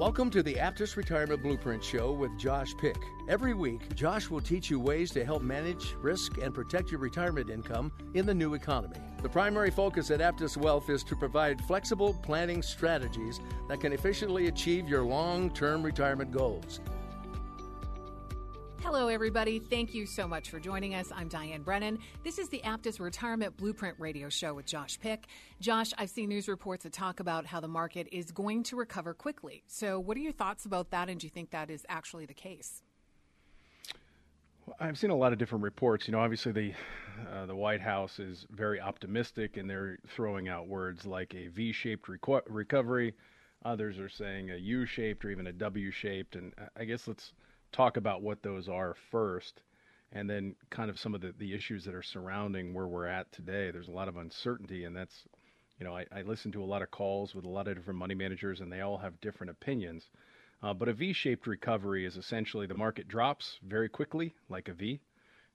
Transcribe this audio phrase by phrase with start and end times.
[0.00, 2.96] Welcome to the Aptus Retirement Blueprint Show with Josh Pick.
[3.28, 7.50] Every week, Josh will teach you ways to help manage, risk, and protect your retirement
[7.50, 8.96] income in the new economy.
[9.22, 14.46] The primary focus at Aptus Wealth is to provide flexible planning strategies that can efficiently
[14.46, 16.80] achieve your long term retirement goals.
[18.82, 19.58] Hello, everybody.
[19.58, 21.12] Thank you so much for joining us.
[21.14, 21.98] I'm Diane Brennan.
[22.24, 25.26] This is the Aptus Retirement Blueprint Radio Show with Josh Pick.
[25.60, 29.12] Josh, I've seen news reports that talk about how the market is going to recover
[29.12, 29.62] quickly.
[29.66, 32.34] So, what are your thoughts about that, and do you think that is actually the
[32.34, 32.82] case?
[34.80, 36.08] I've seen a lot of different reports.
[36.08, 36.72] You know, obviously the
[37.30, 42.08] uh, the White House is very optimistic, and they're throwing out words like a V-shaped
[42.08, 43.14] reco- recovery.
[43.62, 46.34] Others are saying a U-shaped or even a W-shaped.
[46.34, 47.34] And I guess let's
[47.72, 49.62] talk about what those are first
[50.12, 53.30] and then kind of some of the, the issues that are surrounding where we're at
[53.32, 53.70] today.
[53.70, 55.14] There's a lot of uncertainty, and that's,
[55.78, 57.98] you know, I, I listen to a lot of calls with a lot of different
[57.98, 60.04] money managers, and they all have different opinions.
[60.62, 64.74] Uh, but a V shaped recovery is essentially the market drops very quickly, like a
[64.74, 65.00] V,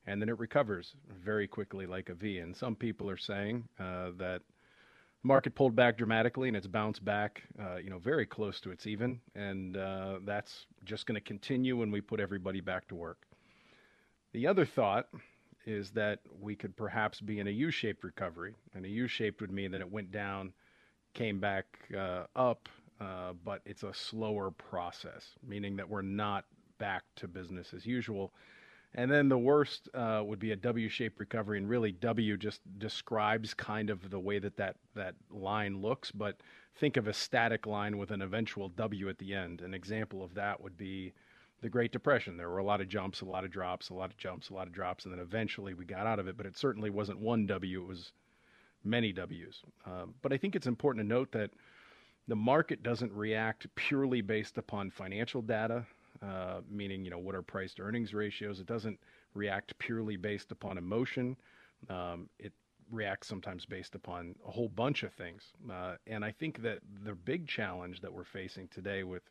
[0.07, 2.39] and then it recovers very quickly, like a V.
[2.39, 4.41] And some people are saying uh, that
[5.25, 8.85] market pulled back dramatically and it's bounced back, uh, you know, very close to its
[8.85, 13.25] even, and uh, that's just going to continue when we put everybody back to work.
[14.33, 15.07] The other thought
[15.65, 19.71] is that we could perhaps be in a U-shaped recovery, and a U-shaped would mean
[19.71, 20.53] that it went down,
[21.15, 21.65] came back
[21.97, 22.69] uh, up,
[23.01, 26.45] uh, but it's a slower process, meaning that we're not
[26.77, 28.31] back to business as usual
[28.95, 33.53] and then the worst uh, would be a W-shaped recovery, and really W just describes
[33.53, 36.11] kind of the way that, that that line looks.
[36.11, 36.37] But
[36.77, 39.61] think of a static line with an eventual W at the end.
[39.61, 41.13] An example of that would be
[41.61, 42.37] the Great Depression.
[42.37, 44.53] There were a lot of jumps, a lot of drops, a lot of jumps, a
[44.53, 46.37] lot of drops, and then eventually we got out of it.
[46.37, 48.13] But it certainly wasn't one W; it was
[48.85, 49.61] many W's.
[49.85, 51.51] Um, but I think it's important to note that
[52.27, 55.85] the market doesn't react purely based upon financial data
[56.25, 58.59] uh, meaning you know what are price to earnings ratios.
[58.59, 58.99] It doesn't
[59.33, 61.35] react purely based upon emotion.
[61.89, 62.53] Um, it
[62.91, 65.53] reacts sometimes based upon a whole bunch of things.
[65.71, 69.23] Uh, and I think that the big challenge that we're facing today with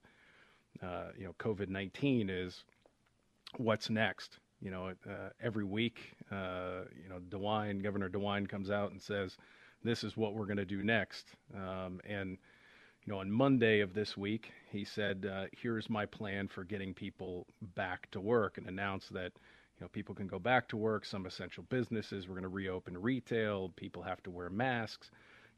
[0.82, 2.65] uh, you know COVID nineteen is
[3.56, 4.38] what's next.
[4.61, 9.37] You know, uh, every week, uh, you know, DeWine, Governor DeWine comes out and says,
[9.82, 12.38] "This is what we're going to do next," um, and
[13.06, 16.94] you know, on Monday of this week, he said, uh, "Here's my plan for getting
[16.94, 19.32] people back to work," and announced that
[19.76, 21.04] you know people can go back to work.
[21.04, 23.70] Some essential businesses we're going to reopen retail.
[23.76, 25.10] People have to wear masks.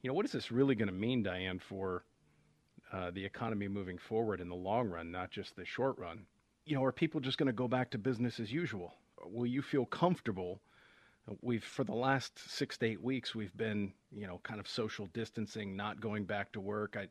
[0.03, 2.05] You know, what is this really going to mean, Diane, for
[2.93, 6.27] uh, the economy moving forward in the long run, not just the short run?
[6.65, 8.95] You know, are people just going to go back to business as usual?
[9.25, 10.61] Will you feel comfortable?
[11.43, 15.07] We've for the last six to eight weeks we've been you know kind of social
[15.13, 16.97] distancing, not going back to work.
[16.97, 17.09] I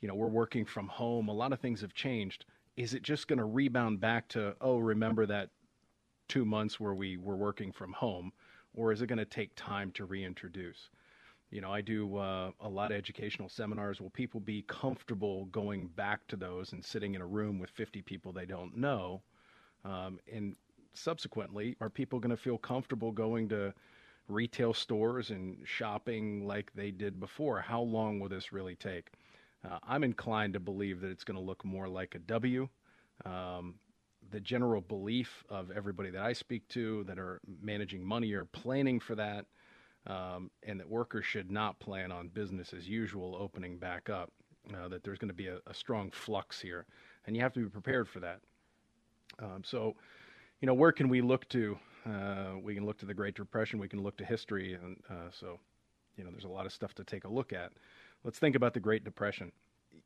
[0.00, 1.28] you know, we're working from home.
[1.28, 2.44] A lot of things have changed.
[2.76, 5.50] Is it just going to rebound back to, oh, remember that
[6.28, 8.32] two months where we were working from home?
[8.74, 10.90] Or is it going to take time to reintroduce?
[11.50, 14.00] You know, I do uh, a lot of educational seminars.
[14.00, 18.02] Will people be comfortable going back to those and sitting in a room with 50
[18.02, 19.22] people they don't know?
[19.84, 20.54] Um, and
[20.92, 23.72] subsequently, are people going to feel comfortable going to
[24.28, 27.60] retail stores and shopping like they did before?
[27.60, 29.08] How long will this really take?
[29.64, 32.68] Uh, I'm inclined to believe that it's going to look more like a W.
[33.24, 33.74] Um,
[34.30, 39.00] the general belief of everybody that I speak to that are managing money or planning
[39.00, 39.46] for that,
[40.06, 44.32] um, and that workers should not plan on business as usual opening back up.
[44.74, 46.84] Uh, that there's going to be a, a, strong flux here,
[47.26, 48.40] and you have to be prepared for that.
[49.38, 49.96] Um, so,
[50.60, 51.78] you know, where can we look to?
[52.04, 53.78] Uh, we can look to the Great Depression.
[53.78, 55.58] We can look to history, and uh, so,
[56.18, 57.72] you know, there's a lot of stuff to take a look at.
[58.24, 59.52] Let's think about the Great Depression.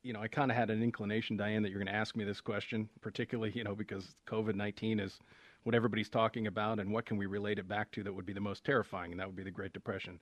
[0.02, 2.24] You know, I kind of had an inclination, Diane, that you're going to ask me
[2.24, 5.18] this question, particularly, you know, because COVID 19 is
[5.62, 8.32] what everybody's talking about, and what can we relate it back to that would be
[8.32, 10.18] the most terrifying, and that would be the Great Depression.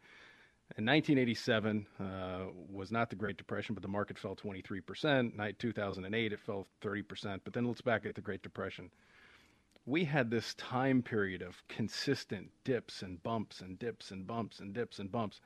[0.79, 2.05] In 1987 uh,
[2.71, 5.35] was not the Great Depression, but the market fell 23%.
[5.35, 7.41] In 2008, it fell 30%.
[7.43, 8.91] But then let's back at the Great Depression.
[9.85, 14.73] We had this time period of consistent dips and bumps and dips and bumps and
[14.73, 15.41] dips and bumps.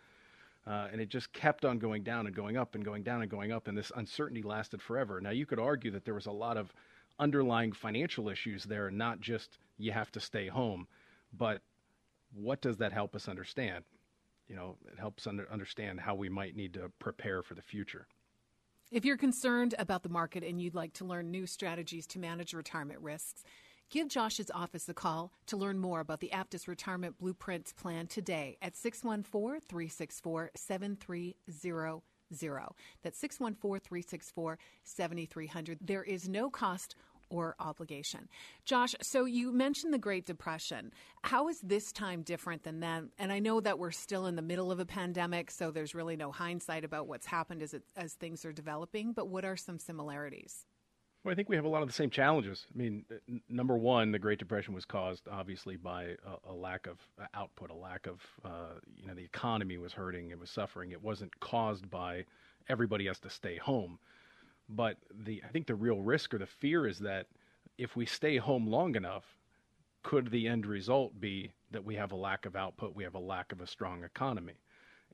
[0.67, 3.31] Uh, and it just kept on going down and going up and going down and
[3.31, 3.69] going up.
[3.69, 5.21] And this uncertainty lasted forever.
[5.21, 6.73] Now, you could argue that there was a lot of
[7.19, 10.87] underlying financial issues there, not just you have to stay home.
[11.37, 11.61] But
[12.33, 13.85] what does that help us understand?
[14.49, 18.07] you know, it helps under, understand how we might need to prepare for the future.
[18.93, 22.53] If you're concerned about the market and you'd like to learn new strategies to manage
[22.53, 23.43] retirement risks,
[23.91, 28.57] give Josh's office a call to learn more about the Aptus Retirement Blueprints plan today
[28.63, 32.03] at 614 364 7300.
[33.03, 35.79] That's 614 364 7300.
[35.81, 36.97] There is no cost
[37.31, 38.29] or obligation.
[38.65, 40.93] Josh, so you mentioned the Great Depression.
[41.23, 43.11] How is this time different than then?
[43.19, 46.17] And I know that we're still in the middle of a pandemic, so there's really
[46.17, 49.79] no hindsight about what's happened as, it, as things are developing, but what are some
[49.79, 50.67] similarities?
[51.25, 52.67] Well, I think we have a lot of the same challenges.
[52.75, 56.87] I mean, n- number one, the Great Depression was caused obviously by a, a lack
[56.87, 60.51] of uh, output, a lack of, uh, you know, the economy was hurting, it was
[60.51, 60.93] suffering.
[60.93, 62.27] It wasn't caused by
[62.69, 63.99] everybody has to stay home.
[64.69, 67.29] But the I think the real risk or the fear is that
[67.79, 69.25] if we stay home long enough,
[70.03, 73.19] could the end result be that we have a lack of output, we have a
[73.19, 74.61] lack of a strong economy?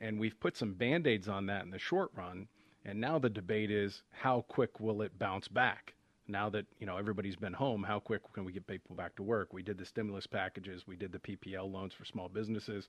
[0.00, 2.48] And we've put some band aids on that in the short run.
[2.84, 5.94] And now the debate is how quick will it bounce back?
[6.30, 9.22] Now that you know everybody's been home, how quick can we get people back to
[9.22, 9.52] work?
[9.52, 12.88] We did the stimulus packages, we did the PPP loans for small businesses,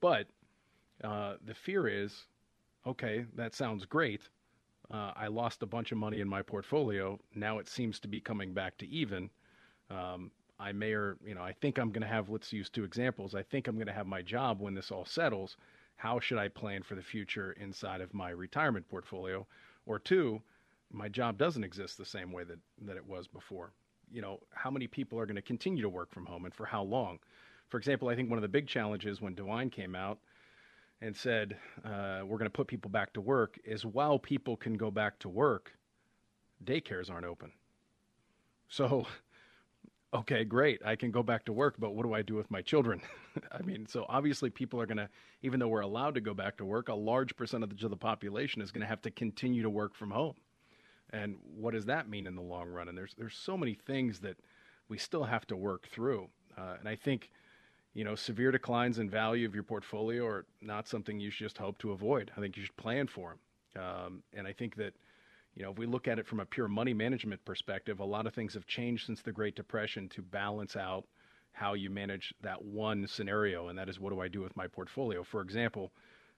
[0.00, 0.26] but
[1.02, 2.26] uh, the fear is,
[2.86, 4.20] okay, that sounds great,
[4.90, 7.18] uh, I lost a bunch of money in my portfolio.
[7.34, 9.30] Now it seems to be coming back to even.
[9.88, 12.84] Um, I may or, you know, I think I'm going to have, let's use two
[12.84, 13.34] examples.
[13.34, 15.56] I think I'm going to have my job when this all settles.
[15.96, 19.46] How should I plan for the future inside of my retirement portfolio?
[19.86, 20.42] Or two,
[20.92, 23.72] my job doesn't exist the same way that, that it was before.
[24.12, 26.66] You know, how many people are going to continue to work from home and for
[26.66, 27.18] how long?
[27.68, 30.18] For example, I think one of the big challenges when DeWine came out
[31.00, 34.74] and said, uh, we're going to put people back to work, is while people can
[34.74, 35.72] go back to work,
[36.64, 37.52] daycares aren't open.
[38.68, 39.06] So,
[40.14, 40.80] okay, great.
[40.84, 43.00] I can go back to work, but what do I do with my children?
[43.52, 45.08] I mean, so obviously people are going to,
[45.42, 48.60] even though we're allowed to go back to work, a large percentage of the population
[48.60, 50.34] is going to have to continue to work from home.
[51.12, 52.88] And what does that mean in the long run?
[52.88, 54.36] And there's there's so many things that
[54.88, 56.28] we still have to work through.
[56.56, 57.30] Uh, and I think
[57.94, 61.58] you know, severe declines in value of your portfolio are not something you should just
[61.58, 62.30] hope to avoid.
[62.36, 63.36] I think you should plan for
[63.74, 63.82] them.
[63.82, 64.94] Um, and I think that,
[65.54, 68.26] you know, if we look at it from a pure money management perspective, a lot
[68.26, 71.04] of things have changed since the Great Depression to balance out
[71.52, 74.68] how you manage that one scenario, and that is what do I do with my
[74.68, 75.24] portfolio?
[75.24, 75.90] For example,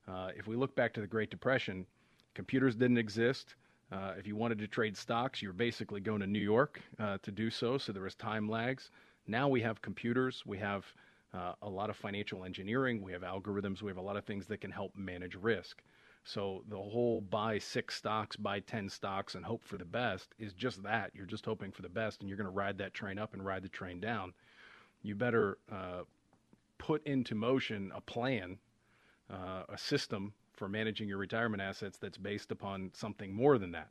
[0.09, 1.87] uh, if we look back to the Great Depression,
[2.35, 3.57] computers didn't exist.
[3.93, 7.31] Uh, if you wanted to trade stocks, you're basically going to New York uh, to
[7.31, 8.91] do so, so there was time lags.
[9.27, 10.87] Now we have computers, we have
[11.35, 13.03] uh, a lot of financial engineering.
[13.03, 13.83] We have algorithms.
[13.83, 15.83] We have a lot of things that can help manage risk.
[16.25, 20.53] So the whole buy six stocks, buy 10 stocks, and hope for the best is
[20.53, 21.11] just that.
[21.15, 23.45] You're just hoping for the best, and you're going to ride that train up and
[23.45, 24.33] ride the train down.
[25.03, 26.03] You better uh,
[26.79, 28.59] put into motion a plan,
[29.29, 33.89] uh, a system for managing your retirement assets that's based upon something more than that.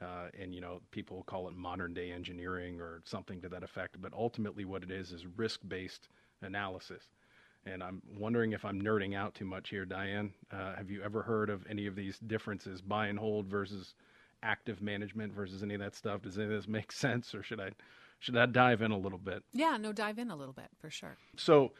[0.00, 4.00] Uh, and you know, people call it modern day engineering or something to that effect.
[4.00, 6.08] But ultimately, what it is is risk based
[6.42, 7.02] analysis.
[7.66, 10.32] And I'm wondering if I'm nerding out too much here, Diane.
[10.52, 13.94] Uh, have you ever heard of any of these differences, buy and hold versus
[14.42, 16.22] active management versus any of that stuff?
[16.22, 17.70] Does any of this make sense, or should I
[18.20, 19.42] should I dive in a little bit?
[19.52, 21.16] Yeah, no, dive in a little bit for sure.
[21.36, 21.72] So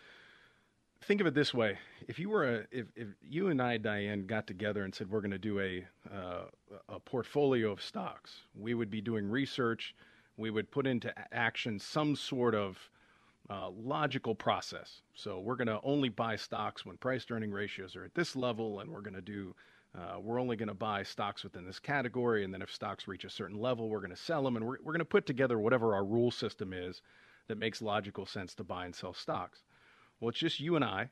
[1.03, 4.27] think of it this way: if you were a, if, if you and I, Diane,
[4.27, 6.45] got together and said we're going to do a uh,
[6.89, 9.95] a portfolio of stocks, we would be doing research.
[10.37, 12.79] We would put into action some sort of
[13.51, 15.03] uh, logical process.
[15.15, 18.81] So we're going to only buy stocks when price earning ratios are at this level,
[18.81, 19.55] and we're going to do.
[19.99, 23.25] Uh, we're only going to buy stocks within this category, and then if stocks reach
[23.25, 25.59] a certain level, we're going to sell them, and we're, we're going to put together
[25.59, 27.01] whatever our rule system is
[27.49, 29.63] that makes logical sense to buy and sell stocks.
[30.21, 31.11] Well, it's just you and I,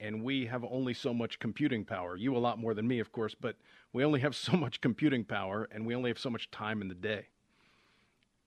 [0.00, 2.16] and we have only so much computing power.
[2.16, 3.56] You a lot more than me, of course, but
[3.92, 6.88] we only have so much computing power, and we only have so much time in
[6.88, 7.28] the day.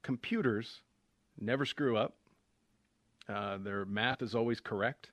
[0.02, 0.82] Computers
[1.40, 2.18] never screw up
[3.28, 5.12] Uh, their math is always correct.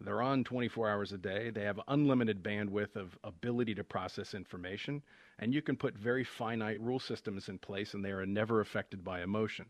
[0.00, 1.50] They're on 24 hours a day.
[1.50, 5.02] They have unlimited bandwidth of ability to process information,
[5.38, 9.04] and you can put very finite rule systems in place, and they are never affected
[9.04, 9.66] by emotion.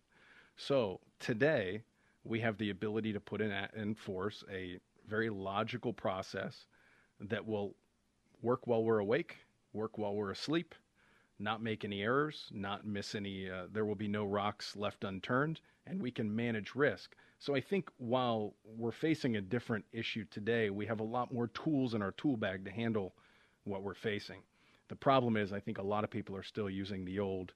[0.57, 1.83] So today,
[2.29, 6.67] we have the ability to put in, force a very logical process
[7.21, 7.75] that will
[8.43, 9.37] work while we're awake,
[9.73, 10.75] work while we're asleep,
[11.39, 15.61] not make any errors, not miss any, uh, there will be no rocks left unturned,
[15.87, 17.15] and we can manage risk.
[17.39, 21.47] So I think while we're facing a different issue today, we have a lot more
[21.49, 23.15] tools in our tool bag to handle
[23.65, 24.43] what we're facing.
[24.89, 27.53] The problem is, I think a lot of people are still using the old,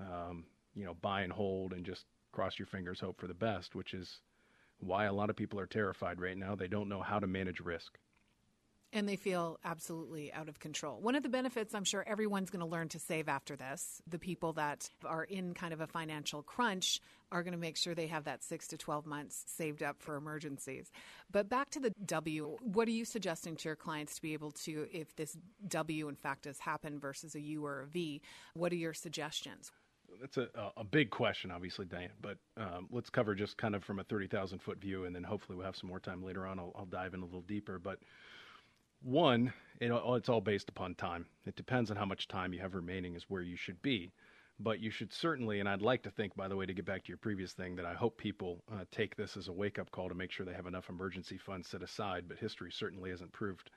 [0.00, 3.74] um, you know, buy and hold and just cross your fingers, hope for the best,
[3.74, 4.20] which is
[4.80, 6.54] why a lot of people are terrified right now.
[6.54, 7.98] They don't know how to manage risk.
[8.94, 11.00] And they feel absolutely out of control.
[11.00, 14.18] One of the benefits I'm sure everyone's going to learn to save after this, the
[14.18, 18.08] people that are in kind of a financial crunch are going to make sure they
[18.08, 20.92] have that six to 12 months saved up for emergencies.
[21.30, 24.50] But back to the W, what are you suggesting to your clients to be able
[24.50, 28.20] to, if this W in fact does happen versus a U or a V,
[28.52, 29.72] what are your suggestions?
[30.20, 33.98] That's a, a big question, obviously, Diane, but um, let's cover just kind of from
[33.98, 36.58] a 30,000 foot view, and then hopefully we'll have some more time later on.
[36.58, 37.78] I'll, I'll dive in a little deeper.
[37.78, 37.98] But
[39.02, 41.26] one, it, it's all based upon time.
[41.46, 44.12] It depends on how much time you have remaining, is where you should be.
[44.60, 47.02] But you should certainly, and I'd like to think, by the way, to get back
[47.04, 49.90] to your previous thing, that I hope people uh, take this as a wake up
[49.90, 52.28] call to make sure they have enough emergency funds set aside.
[52.28, 53.70] But history certainly hasn't proved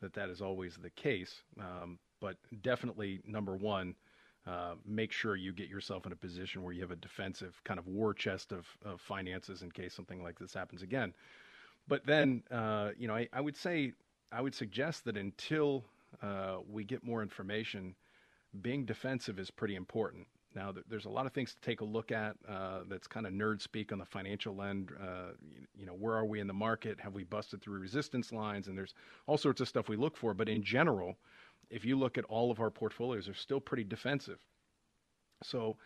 [0.00, 1.42] that that is always the case.
[1.60, 3.94] Um, but definitely, number one,
[4.46, 7.78] uh, make sure you get yourself in a position where you have a defensive kind
[7.78, 11.14] of war chest of, of finances in case something like this happens again.
[11.88, 13.92] But then, uh, you know, I, I, would say
[14.32, 15.84] I would suggest that until
[16.22, 17.94] uh, we get more information,
[18.62, 20.26] being defensive is pretty important.
[20.54, 22.36] Now, there's a lot of things to take a look at.
[22.48, 24.92] Uh, that's kind of nerd speak on the financial end.
[25.00, 27.00] Uh, you, you, know, where are we in the market?
[27.00, 28.68] Have we busted through resistance lines?
[28.68, 28.94] And there's
[29.26, 30.32] all sorts of stuff we look for.
[30.32, 31.16] But in general,
[31.70, 34.38] if you look at all of our portfolios, they're still pretty defensive.
[35.42, 35.76] So,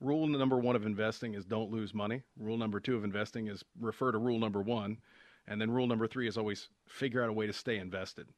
[0.00, 2.22] rule number one of investing is don't lose money.
[2.38, 4.98] Rule number two of investing is refer to rule number one.
[5.46, 8.28] And then rule number three is always figure out a way to stay invested.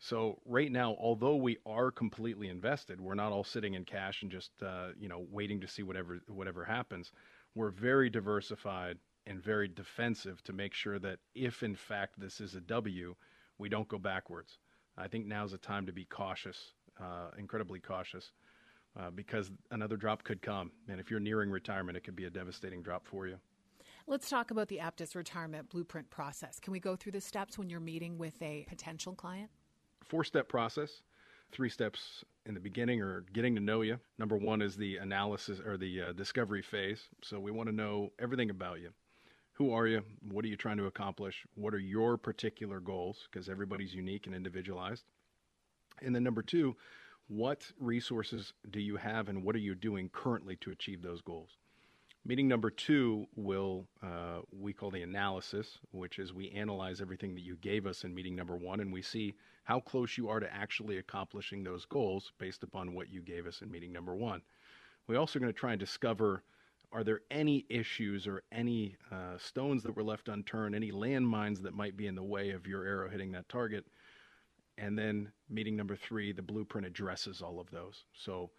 [0.00, 4.30] So right now, although we are completely invested, we're not all sitting in cash and
[4.30, 7.12] just uh, you know waiting to see whatever whatever happens.
[7.54, 12.54] We're very diversified and very defensive to make sure that if in fact this is
[12.54, 13.14] a W,
[13.58, 14.58] we don't go backwards.
[14.98, 18.32] I think now's the time to be cautious, uh, incredibly cautious,
[18.98, 22.30] uh, because another drop could come, and if you're nearing retirement, it could be a
[22.30, 23.36] devastating drop for you.
[24.06, 26.58] Let's talk about the Aptus retirement blueprint process.
[26.58, 29.50] Can we go through the steps when you're meeting with a potential client?
[30.04, 31.02] Four step process.
[31.52, 33.98] Three steps in the beginning are getting to know you.
[34.18, 37.02] Number one is the analysis or the uh, discovery phase.
[37.22, 38.90] So we want to know everything about you.
[39.58, 40.02] Who are you?
[40.30, 41.44] What are you trying to accomplish?
[41.56, 43.26] What are your particular goals?
[43.28, 45.02] Because everybody's unique and individualized.
[46.00, 46.76] And then number two,
[47.26, 51.56] what resources do you have and what are you doing currently to achieve those goals?
[52.24, 57.42] Meeting number two will, uh, we call the analysis, which is we analyze everything that
[57.42, 59.34] you gave us in meeting number one and we see
[59.64, 63.60] how close you are to actually accomplishing those goals based upon what you gave us
[63.60, 64.40] in meeting number one.
[65.08, 66.44] We're also going to try and discover
[66.92, 71.74] are there any issues or any uh, stones that were left unturned, any landmines that
[71.74, 73.84] might be in the way of your arrow hitting that target?
[74.78, 78.04] And then meeting number three, the blueprint addresses all of those.
[78.14, 78.50] So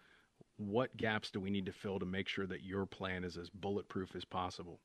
[0.58, 3.50] what gaps do we need to fill to make sure that your plan is as
[3.50, 4.80] bulletproof as possible?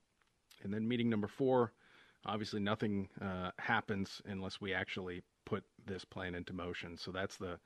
[0.63, 1.73] And then meeting number four,
[2.25, 6.97] obviously nothing uh, happens unless we actually put this plan into motion.
[6.97, 7.59] So that's the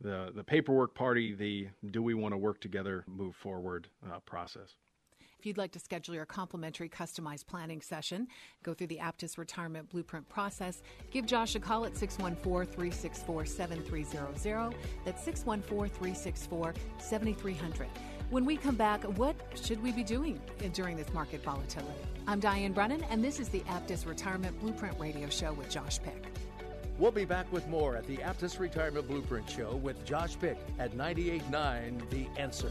[0.00, 4.76] the the paperwork party, the do we want to work together, move forward uh, process.
[5.42, 8.28] If you'd like to schedule your complimentary customized planning session,
[8.62, 14.76] go through the Aptus retirement blueprint process, give Josh a call at 614 364 7300.
[15.04, 17.88] That's 614 364 7300.
[18.30, 20.40] When we come back, what should we be doing
[20.74, 21.90] during this market volatility?
[22.28, 26.24] I'm Diane Brennan, and this is the Aptus Retirement Blueprint Radio Show with Josh Pick.
[27.00, 30.92] We'll be back with more at the Aptus Retirement Blueprint Show with Josh Pick at
[30.92, 32.70] 98.9 The Answer.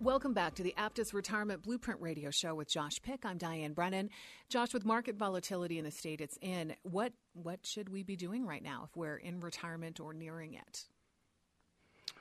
[0.00, 3.24] Welcome back to the Aptus Retirement Blueprint Radio Show with Josh Pick.
[3.24, 4.10] I'm Diane Brennan.
[4.50, 8.46] Josh, with market volatility in the state it's in, what what should we be doing
[8.46, 10.84] right now if we're in retirement or nearing it?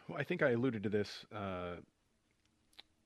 [0.07, 1.75] Well, I think I alluded to this uh,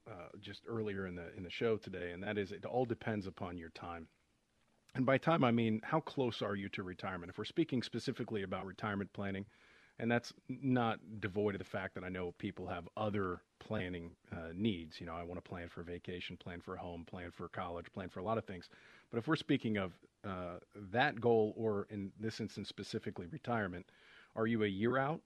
[0.08, 3.26] uh, just earlier in the in the show today, and that is it all depends
[3.26, 4.08] upon your time.
[4.94, 7.32] And by time, I mean how close are you to retirement?
[7.32, 9.46] If we're speaking specifically about retirement planning,
[10.00, 14.50] and that's not devoid of the fact that I know people have other planning uh,
[14.56, 15.00] needs.
[15.00, 17.92] You know, I want to plan for vacation, plan for a home, plan for college,
[17.94, 18.70] plan for a lot of things.
[19.12, 19.92] But if we're speaking of
[20.26, 20.60] uh,
[20.92, 23.86] that goal, or in this instance specifically retirement,
[24.36, 25.22] are you a year out?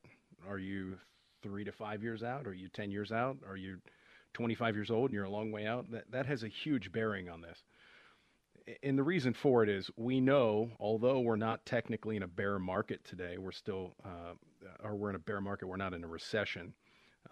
[0.50, 0.98] Are you
[1.42, 2.48] three to five years out?
[2.48, 3.38] Are you 10 years out?
[3.48, 3.78] Are you
[4.34, 5.92] 25 years old and you're a long way out?
[5.92, 7.64] That, that has a huge bearing on this.
[8.82, 12.60] And the reason for it is we know, although we're not technically in a bear
[12.60, 14.34] market today, we're still, uh,
[14.84, 16.74] or we're in a bear market, we're not in a recession.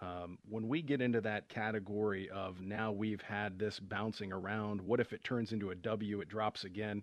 [0.00, 5.00] Um, when we get into that category of now we've had this bouncing around, what
[5.00, 7.02] if it turns into a W, it drops again?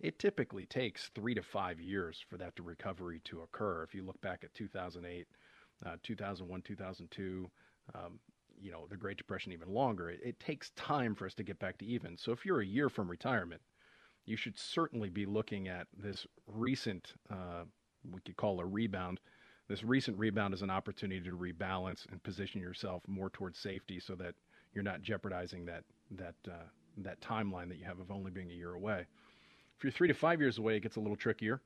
[0.00, 3.82] It typically takes three to five years for that to recovery to occur.
[3.82, 5.26] If you look back at 2008,
[5.84, 7.50] uh, 2001, 2002,
[7.94, 8.18] um,
[8.60, 10.10] you know, the Great Depression even longer.
[10.10, 12.16] It, it, takes time for us to get back to even.
[12.16, 13.60] So if you're a year from retirement,
[14.26, 17.64] you should certainly be looking at this recent, uh,
[18.10, 19.20] we could call a rebound.
[19.68, 24.14] This recent rebound is an opportunity to rebalance and position yourself more towards safety, so
[24.16, 24.34] that
[24.74, 26.66] you're not jeopardizing that that uh,
[26.98, 29.06] that timeline that you have of only being a year away.
[29.76, 31.60] If you're three to five years away, it gets a little trickier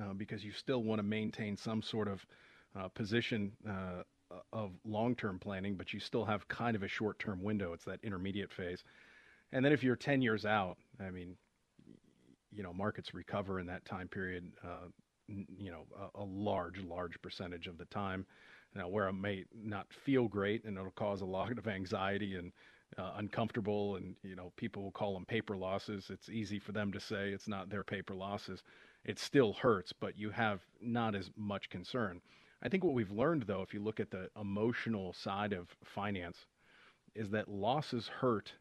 [0.00, 2.26] uh, because you still want to maintain some sort of
[2.78, 4.02] uh, position uh,
[4.52, 7.72] of long term planning, but you still have kind of a short term window.
[7.72, 8.82] It's that intermediate phase.
[9.52, 11.36] And then if you're 10 years out, I mean,
[12.50, 14.88] you know, markets recover in that time period, uh,
[15.28, 18.26] you know, a, a, large, large percentage of the time.
[18.74, 22.52] Now, where it may not feel great and it'll cause a lot of anxiety and
[22.98, 26.10] uh, uncomfortable, and, you know, people will call them paper losses.
[26.10, 28.62] It's easy for them to say it's not their paper losses.
[29.04, 32.20] It still hurts, but you have not as much concern.
[32.62, 36.46] I think what we've learned, though, if you look at the emotional side of finance,
[37.14, 38.52] is that losses hurt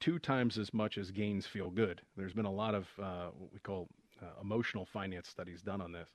[0.00, 2.00] two times as much as gains feel good.
[2.16, 3.88] There's been a lot of uh, what we call
[4.22, 6.08] uh, emotional finance studies done on this,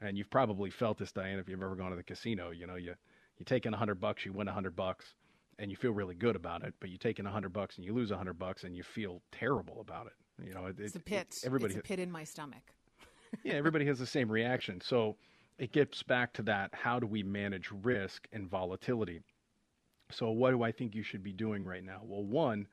[0.00, 2.50] and you've probably felt this, Diane, if you've ever gone to the casino.
[2.50, 2.94] You know, you
[3.38, 5.14] you take in a hundred bucks, you win a hundred bucks,
[5.58, 6.74] and you feel really good about it.
[6.80, 8.82] But you take in a hundred bucks and you lose a hundred bucks, and you
[8.82, 10.44] feel terrible about it.
[10.44, 11.28] You know, it, it's a pit.
[11.42, 12.72] It, everybody, it's a pit in my stomach.
[13.44, 14.80] yeah, everybody has the same reaction.
[14.80, 15.16] So
[15.58, 19.20] it gets back to that how do we manage risk and volatility?
[20.10, 22.00] So, what do I think you should be doing right now?
[22.04, 22.66] Well, one,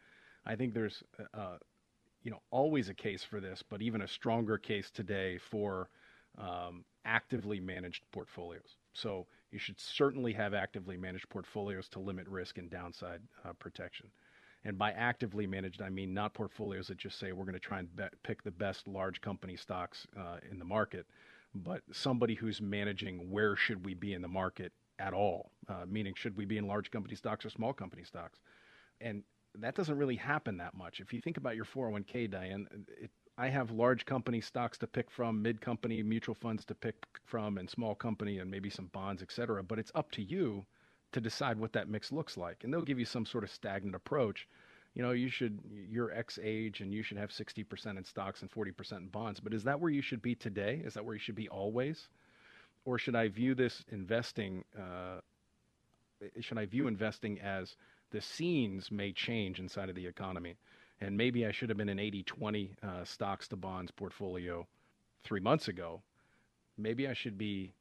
[0.45, 1.03] I think there's
[1.33, 1.57] uh,
[2.23, 5.89] you know always a case for this, but even a stronger case today for
[6.37, 8.77] um, actively managed portfolios.
[8.93, 14.07] So you should certainly have actively managed portfolios to limit risk and downside uh, protection.
[14.63, 17.79] And by actively managed, I mean not portfolios that just say we're going to try
[17.79, 21.07] and be- pick the best large company stocks uh, in the market,
[21.55, 26.13] but somebody who's managing where should we be in the market at all, uh, meaning
[26.15, 28.39] should we be in large company stocks or small company stocks,
[29.01, 29.23] and
[29.59, 30.99] that doesn't really happen that much.
[30.99, 32.67] If you think about your 401k, Diane,
[33.01, 36.95] it, I have large company stocks to pick from, mid company mutual funds to pick
[37.25, 39.63] from, and small company and maybe some bonds, et cetera.
[39.63, 40.65] But it's up to you
[41.11, 43.95] to decide what that mix looks like, and they'll give you some sort of stagnant
[43.95, 44.47] approach
[44.93, 45.59] you know, you should,
[45.89, 49.39] you're X age and you should have 60% in stocks and 40% in bonds.
[49.39, 50.81] But is that where you should be today?
[50.83, 52.09] Is that where you should be always?
[52.83, 55.21] Or should I view this investing, uh,
[56.41, 57.75] should I view investing as
[58.11, 60.55] the scenes may change inside of the economy?
[60.99, 64.67] And maybe I should have been an 80 20 uh, stocks to bonds portfolio
[65.23, 66.01] three months ago.
[66.77, 67.73] Maybe I should be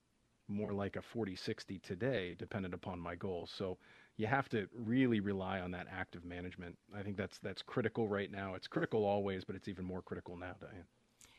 [0.48, 3.52] more like a 40 60 today, dependent upon my goals.
[3.54, 3.78] So
[4.16, 6.76] you have to really rely on that active management.
[6.94, 8.54] I think that's that's critical right now.
[8.54, 10.84] It's critical always, but it's even more critical now, Diane.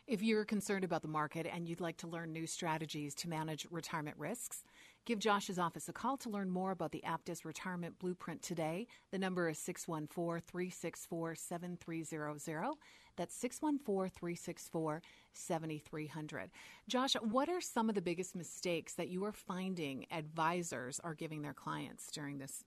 [0.07, 3.67] If you're concerned about the market and you'd like to learn new strategies to manage
[3.69, 4.63] retirement risks,
[5.05, 8.87] give Josh's office a call to learn more about the Aptus Retirement Blueprint today.
[9.11, 12.73] The number is 614 364 7300.
[13.17, 15.01] That's 614 364
[15.33, 16.51] 7300.
[16.87, 21.41] Josh, what are some of the biggest mistakes that you are finding advisors are giving
[21.41, 22.63] their clients during this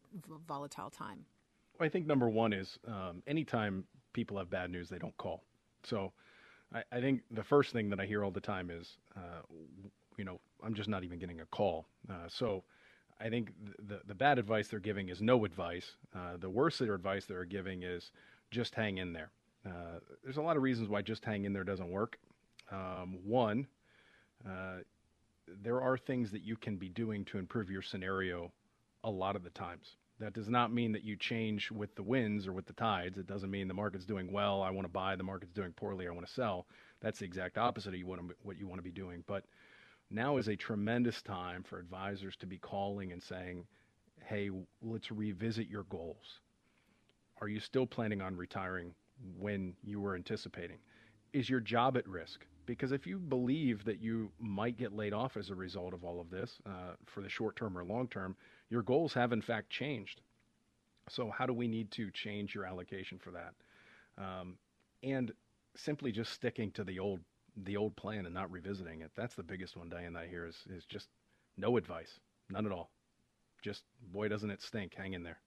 [0.46, 1.24] volatile time?
[1.80, 5.42] I think number one is um, anytime people have bad news, they don't call.
[5.82, 6.12] So
[6.72, 9.42] I, I think the first thing that I hear all the time is, uh,
[10.16, 11.86] you know, I'm just not even getting a call.
[12.08, 12.64] Uh, so
[13.20, 13.52] I think
[13.86, 15.92] the, the bad advice they're giving is no advice.
[16.14, 18.10] Uh, the worst advice they're giving is
[18.50, 19.30] just hang in there.
[19.66, 22.18] Uh, there's a lot of reasons why just hang in there doesn't work.
[22.70, 23.66] Um, one,
[24.46, 24.78] uh,
[25.62, 28.52] there are things that you can be doing to improve your scenario
[29.04, 29.96] a lot of the times.
[30.20, 33.18] That does not mean that you change with the winds or with the tides.
[33.18, 34.62] It doesn't mean the market's doing well.
[34.62, 35.16] I want to buy.
[35.16, 36.06] The market's doing poorly.
[36.06, 36.66] I want to sell.
[37.00, 38.00] That's the exact opposite of
[38.42, 39.24] what you want to be doing.
[39.26, 39.44] But
[40.14, 43.66] now is a tremendous time for advisors to be calling and saying,
[44.22, 44.50] "Hey,
[44.80, 46.40] let's revisit your goals.
[47.40, 48.94] Are you still planning on retiring
[49.38, 50.78] when you were anticipating?
[51.32, 52.46] Is your job at risk?
[52.66, 56.20] Because if you believe that you might get laid off as a result of all
[56.20, 58.36] of this uh, for the short term or long term,
[58.70, 60.22] your goals have in fact changed.
[61.10, 63.54] So, how do we need to change your allocation for that?
[64.16, 64.56] Um,
[65.02, 65.32] and
[65.76, 67.20] simply just sticking to the old
[67.56, 69.12] the old plan and not revisiting it.
[69.16, 71.08] That's the biggest one, Diane, I hear is is just
[71.56, 72.90] no advice, none at all.
[73.62, 74.94] Just boy, doesn't it stink?
[74.94, 75.38] Hang in there.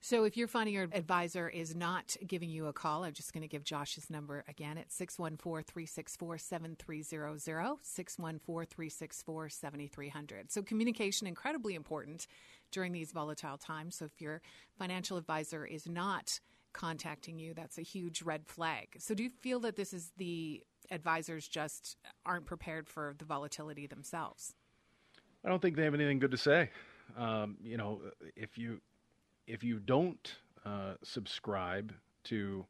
[0.00, 3.42] So if you're finding your advisor is not giving you a call, I'm just going
[3.42, 10.52] to give Josh's number again at 614-364-7300, 614-364-7300.
[10.52, 12.28] So communication incredibly important
[12.70, 13.96] during these volatile times.
[13.96, 14.42] So if your
[14.78, 16.38] financial advisor is not
[16.72, 18.88] contacting you, that's a huge red flag.
[18.98, 23.86] So do you feel that this is the advisors just aren't prepared for the volatility
[23.86, 24.54] themselves?
[25.44, 26.70] I don't think they have anything good to say.
[27.16, 28.00] Um, you know,
[28.34, 28.80] if you
[29.46, 31.92] if you don't uh, subscribe
[32.24, 32.66] to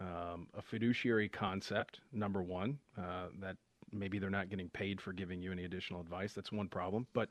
[0.00, 3.56] um, a fiduciary concept, number one, uh, that
[3.92, 6.32] maybe they're not getting paid for giving you any additional advice.
[6.32, 7.06] That's one problem.
[7.12, 7.28] But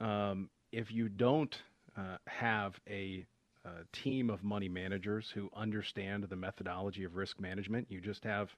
[0.00, 1.56] um, if you don't
[1.96, 3.24] uh, have a,
[3.64, 8.54] a, team of money managers who understand the methodology of risk management, you just have,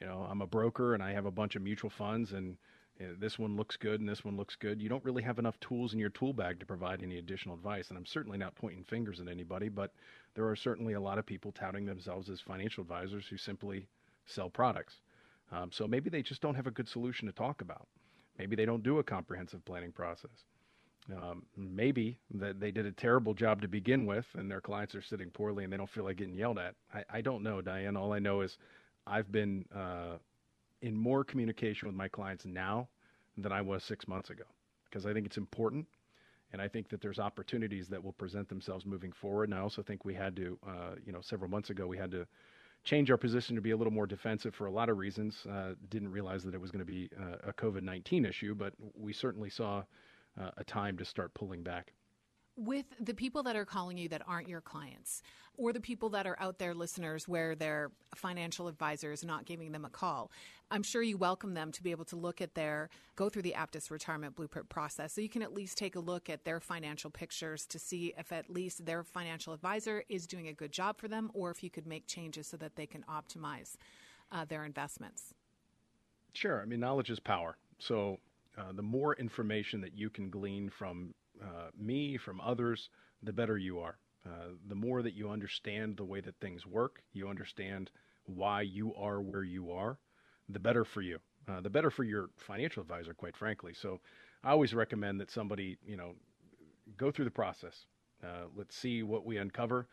[0.00, 2.56] you know, I'm a broker and I have a bunch of mutual funds and
[3.18, 4.80] this one looks good and this one looks good.
[4.80, 7.88] You don't really have enough tools in your tool bag to provide any additional advice.
[7.88, 9.92] And I'm certainly not pointing fingers at anybody, but
[10.34, 13.86] there are certainly a lot of people touting themselves as financial advisors who simply
[14.26, 15.00] sell products.
[15.50, 17.88] Um, so maybe they just don't have a good solution to talk about.
[18.38, 20.44] Maybe they don't do a comprehensive planning process.
[21.10, 25.02] Um, maybe that they did a terrible job to begin with and their clients are
[25.02, 26.74] sitting poorly and they don't feel like getting yelled at.
[26.94, 27.96] I, I don't know, Diane.
[27.96, 28.58] All I know is
[29.10, 30.18] I've been uh,
[30.82, 32.88] in more communication with my clients now
[33.36, 34.44] than I was six months ago
[34.84, 35.86] because I think it's important.
[36.52, 39.50] And I think that there's opportunities that will present themselves moving forward.
[39.50, 42.10] And I also think we had to, uh, you know, several months ago, we had
[42.10, 42.26] to
[42.82, 45.46] change our position to be a little more defensive for a lot of reasons.
[45.48, 48.72] Uh, didn't realize that it was going to be uh, a COVID 19 issue, but
[48.96, 49.82] we certainly saw
[50.40, 51.92] uh, a time to start pulling back
[52.60, 55.22] with the people that are calling you that aren't your clients
[55.56, 59.72] or the people that are out there listeners where their financial advisor is not giving
[59.72, 60.30] them a call
[60.70, 63.54] i'm sure you welcome them to be able to look at their go through the
[63.54, 65.12] aptus retirement blueprint process.
[65.12, 68.32] So you can at least take a look at their financial pictures to see if
[68.32, 71.68] at least their financial advisor is doing a good job for them or if you
[71.68, 73.76] could make changes so that they can optimize
[74.32, 75.34] uh, their investments.
[76.32, 76.62] Sure.
[76.62, 77.58] I mean knowledge is power.
[77.78, 78.16] So
[78.56, 82.90] uh, the more information that you can glean from uh, me, from others,
[83.22, 83.98] the better you are.
[84.26, 87.90] Uh, the more that you understand the way that things work, you understand
[88.26, 89.98] why you are where you are,
[90.48, 91.18] the better for you.
[91.48, 93.72] Uh, the better for your financial advisor, quite frankly.
[93.72, 94.00] So,
[94.44, 96.14] I always recommend that somebody, you know,
[96.96, 97.84] go through the process.
[98.22, 99.86] Uh, let's see what we uncover.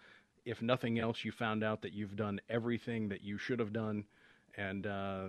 [0.46, 4.06] If nothing else, you found out that you've done everything that you should have done,
[4.56, 5.28] and uh,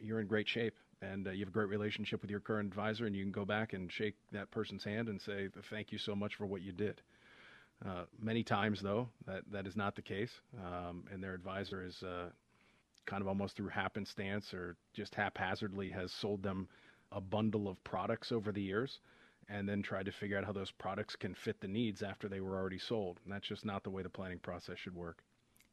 [0.00, 3.06] you're in great shape and uh, you have a great relationship with your current advisor,
[3.06, 6.14] and you can go back and shake that person's hand and say, "Thank you so
[6.14, 7.00] much for what you did."
[7.84, 12.02] Uh, many times, though, that that is not the case, um, and their advisor is
[12.02, 12.30] uh,
[13.06, 16.68] kind of almost through happenstance or just haphazardly has sold them
[17.12, 18.98] a bundle of products over the years,
[19.48, 22.40] and then tried to figure out how those products can fit the needs after they
[22.40, 23.18] were already sold.
[23.24, 25.22] And that's just not the way the planning process should work.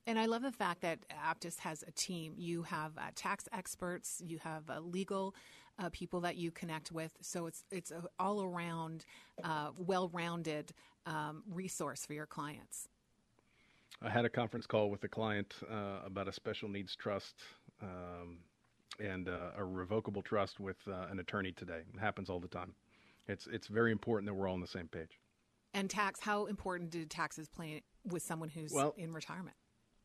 [0.07, 2.33] And I love the fact that Aptus has a team.
[2.37, 5.33] You have uh, tax experts, you have uh, legal
[5.79, 7.17] uh, people that you connect with.
[7.21, 9.05] So it's it's an all around,
[9.43, 10.73] uh, well rounded
[11.05, 12.87] um, resource for your clients.
[14.01, 17.35] I had a conference call with a client uh, about a special needs trust.
[17.81, 18.39] Um,
[18.97, 21.81] and uh, a revocable trust with an attorney today.
[21.93, 22.73] It happens all the time.
[23.27, 25.19] It's it's very important that we're all on the same page.
[25.73, 29.57] And tax, how important do taxes play with someone who's well, in retirement?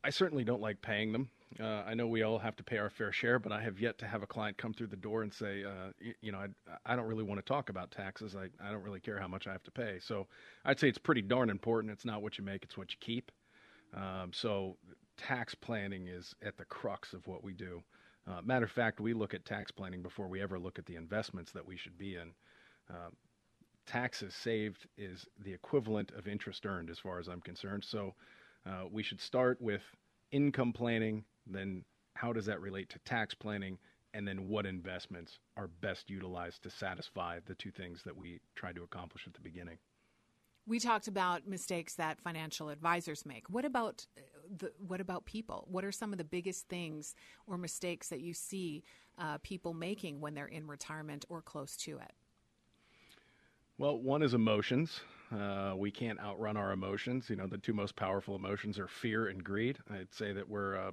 [0.03, 1.31] I certainly don't like paying them.
[1.59, 3.99] Uh, I know we all have to pay our fair share, but I have yet
[3.99, 6.47] to have a client come through the door and say, uh, you, you, know, I,
[6.87, 8.37] I, don't really want to talk about taxes.
[8.37, 9.99] I, I don't really care how much I have to pay.
[10.01, 10.29] So
[10.65, 11.93] I'd say it's pretty darn important.
[11.93, 13.33] It's not what you make, it's what you keep.
[13.95, 14.77] Um, so
[15.17, 17.83] tax planning is at the crux of what we do.
[18.29, 20.95] Uh, matter of fact, we look at tax planning before we ever look at the
[20.97, 22.33] investments that we should be in.
[22.89, 23.11] Uh,
[23.87, 27.85] taxes saved is the equivalent of interest earned, as far as I'm concerned.
[27.85, 28.15] So
[28.67, 29.83] uh, we should start with
[30.33, 33.79] income planning, then how does that relate to tax planning,
[34.15, 38.75] and then what investments are best utilized to satisfy the two things that we tried
[38.77, 39.79] to accomplish at the beginning.
[40.67, 43.49] We talked about mistakes that financial advisors make.
[43.49, 44.21] What about uh,
[44.59, 45.67] the, what about people?
[45.71, 47.15] What are some of the biggest things
[47.47, 48.85] or mistakes that you see
[49.19, 52.13] uh, people making when they're in retirement or close to it?
[53.81, 55.01] Well, one is emotions.
[55.35, 57.31] Uh, we can't outrun our emotions.
[57.31, 59.79] You know, the two most powerful emotions are fear and greed.
[59.91, 60.91] I'd say that we're uh,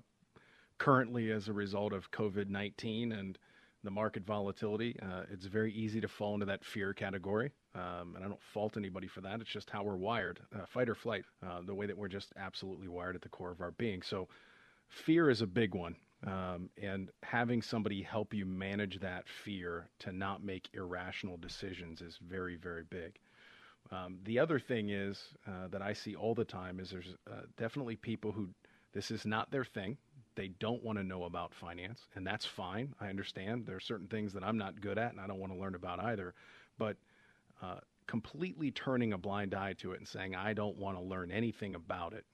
[0.77, 3.37] currently, as a result of COVID 19 and
[3.83, 7.51] the market volatility, uh, it's very easy to fall into that fear category.
[7.75, 9.41] Um, and I don't fault anybody for that.
[9.41, 12.31] It's just how we're wired uh, fight or flight, uh, the way that we're just
[12.37, 14.01] absolutely wired at the core of our being.
[14.01, 14.29] So,
[14.87, 15.97] fear is a big one.
[16.25, 22.17] Um, and having somebody help you manage that fear to not make irrational decisions is
[22.27, 23.19] very, very big.
[23.91, 27.41] Um, the other thing is uh, that I see all the time is there's uh,
[27.57, 28.49] definitely people who
[28.93, 29.97] this is not their thing.
[30.35, 32.93] They don't want to know about finance, and that's fine.
[32.99, 33.65] I understand.
[33.65, 35.75] There are certain things that I'm not good at, and I don't want to learn
[35.75, 36.33] about either.
[36.77, 36.97] But
[37.61, 37.77] uh,
[38.07, 41.75] completely turning a blind eye to it and saying, I don't want to learn anything
[41.75, 42.25] about it,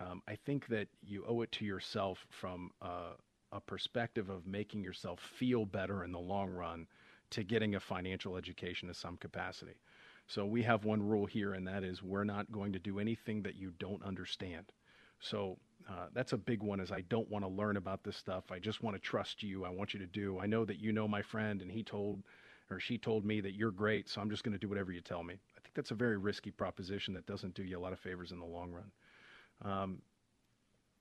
[0.00, 3.14] um, I think that you owe it to yourself from uh,
[3.52, 6.86] a perspective of making yourself feel better in the long run
[7.30, 9.80] to getting a financial education of some capacity.
[10.26, 13.42] So we have one rule here, and that is we're not going to do anything
[13.42, 14.72] that you don't understand.
[15.20, 15.56] So
[15.88, 16.80] uh, that's a big one.
[16.80, 18.44] Is I don't want to learn about this stuff.
[18.50, 19.64] I just want to trust you.
[19.64, 20.38] I want you to do.
[20.38, 22.22] I know that you know my friend, and he told
[22.70, 25.00] or she told me that you're great, so I'm just going to do whatever you
[25.00, 25.34] tell me.
[25.56, 28.30] I think that's a very risky proposition that doesn't do you a lot of favors
[28.30, 28.90] in the long run.
[29.64, 30.02] Um,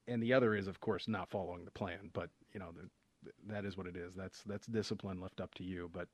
[0.07, 2.09] and the other is, of course, not following the plan.
[2.13, 4.13] But you know, the, that is what it is.
[4.15, 5.89] That's that's discipline left up to you.
[5.93, 6.07] But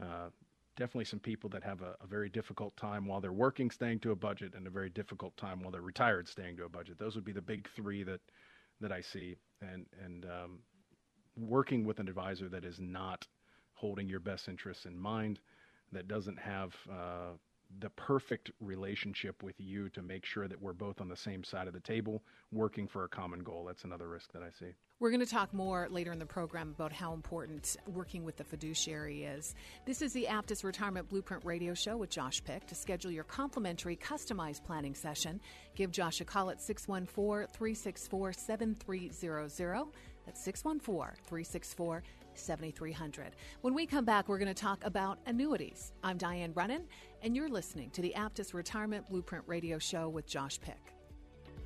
[0.00, 0.30] uh,
[0.76, 4.12] definitely some people that have a, a, very difficult time while they're working, staying to
[4.12, 6.98] a budget, and a very difficult time while they're retired, staying to a budget.
[6.98, 8.20] Those would be the big three that
[8.80, 9.36] that I see.
[9.60, 10.58] And and um,
[11.36, 13.26] working with an advisor that is not
[13.74, 15.40] holding your best interests in mind,
[15.92, 17.32] that doesn't have uh,
[17.80, 21.66] the perfect relationship with you to make sure that we're both on the same side
[21.66, 23.64] of the table working for a common goal.
[23.66, 24.72] That's another risk that I see.
[25.00, 28.44] We're going to talk more later in the program about how important working with the
[28.44, 29.54] fiduciary is.
[29.84, 32.66] This is the Aptus Retirement Blueprint Radio Show with Josh Pick.
[32.66, 35.40] To schedule your complimentary customized planning session,
[35.74, 39.86] give Josh a call at 614 364 7300.
[40.24, 42.02] That's 614 364
[42.38, 43.36] 7300.
[43.60, 45.92] When we come back, we're going to talk about annuities.
[46.02, 46.84] I'm Diane Brennan,
[47.22, 50.94] and you're listening to the Aptus Retirement Blueprint Radio Show with Josh Pick.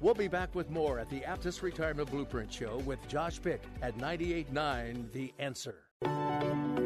[0.01, 3.97] We'll be back with more at the Aptus Retirement Blueprint Show with Josh Pick at
[3.99, 6.86] 98.9 The Answer.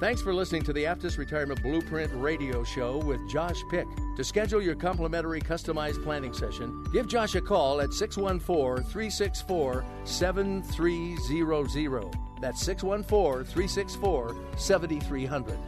[0.00, 3.86] Thanks for listening to the Aptus Retirement Blueprint Radio Show with Josh Pick.
[4.16, 12.12] To schedule your complimentary customized planning session, give Josh a call at 614 364 7300.
[12.40, 15.58] That's 614 364 7300.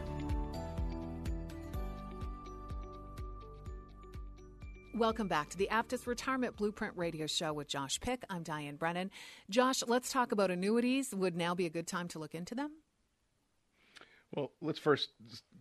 [4.93, 8.25] Welcome back to the Aptus Retirement Blueprint Radio Show with Josh Pick.
[8.29, 9.09] I'm Diane Brennan.
[9.49, 11.15] Josh, let's talk about annuities.
[11.15, 12.71] Would now be a good time to look into them?
[14.35, 15.09] Well, let's first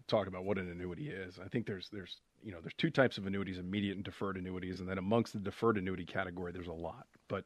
[0.08, 1.38] talk about what an annuity is.
[1.44, 4.80] I think there's there's you know there's two types of annuities: immediate and deferred annuities,
[4.80, 7.06] and then amongst the deferred annuity category, there's a lot.
[7.28, 7.44] But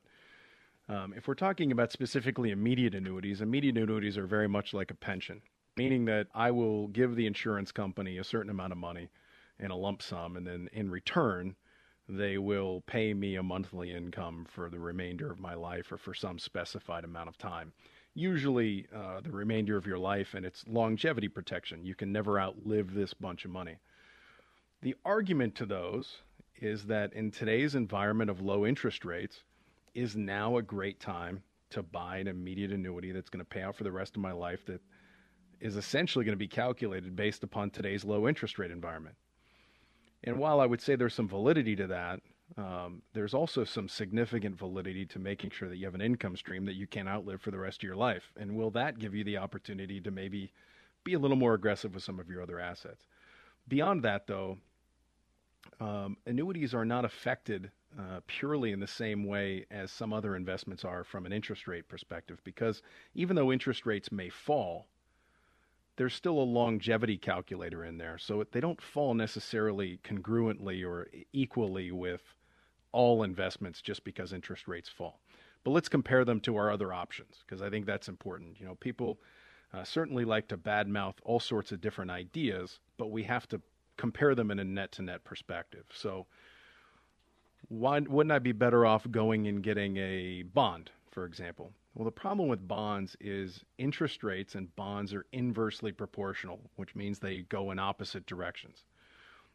[0.88, 4.94] um, if we're talking about specifically immediate annuities, immediate annuities are very much like a
[4.94, 5.42] pension,
[5.76, 9.08] meaning that I will give the insurance company a certain amount of money
[9.58, 11.54] in a lump sum, and then in return,
[12.08, 16.14] they will pay me a monthly income for the remainder of my life or for
[16.14, 17.72] some specified amount of time
[18.14, 21.84] usually uh, the remainder of your life, and it's longevity protection.
[21.84, 23.76] You can never outlive this bunch of money.
[24.82, 26.18] The argument to those
[26.60, 29.42] is that in today's environment of low interest rates,
[29.94, 33.76] is now a great time to buy an immediate annuity that's going to pay out
[33.76, 34.80] for the rest of my life that
[35.60, 39.14] is essentially going to be calculated based upon today's low interest rate environment.
[40.24, 42.20] And while I would say there's some validity to that,
[42.56, 46.64] um, there's also some significant validity to making sure that you have an income stream
[46.64, 48.32] that you can outlive for the rest of your life.
[48.36, 50.52] And will that give you the opportunity to maybe
[51.04, 53.06] be a little more aggressive with some of your other assets?
[53.68, 54.58] Beyond that, though,
[55.80, 60.84] um, annuities are not affected uh, purely in the same way as some other investments
[60.84, 62.82] are from an interest rate perspective, because
[63.14, 64.86] even though interest rates may fall,
[65.96, 68.16] there's still a longevity calculator in there.
[68.16, 72.22] So they don't fall necessarily congruently or equally with
[72.92, 75.20] all investments just because interest rates fall.
[75.64, 78.58] But let's compare them to our other options because I think that's important.
[78.58, 79.18] You know, people
[79.72, 83.60] uh, certainly like to badmouth all sorts of different ideas, but we have to
[83.96, 85.84] compare them in a net to net perspective.
[85.92, 86.26] So,
[87.68, 91.72] why wouldn't I be better off going and getting a bond, for example?
[91.94, 97.18] Well, the problem with bonds is interest rates and bonds are inversely proportional, which means
[97.18, 98.84] they go in opposite directions.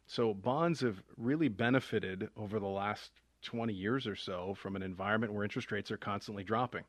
[0.06, 3.10] So, bonds have really benefited over the last
[3.42, 6.84] 20 years or so from an environment where interest rates are constantly dropping.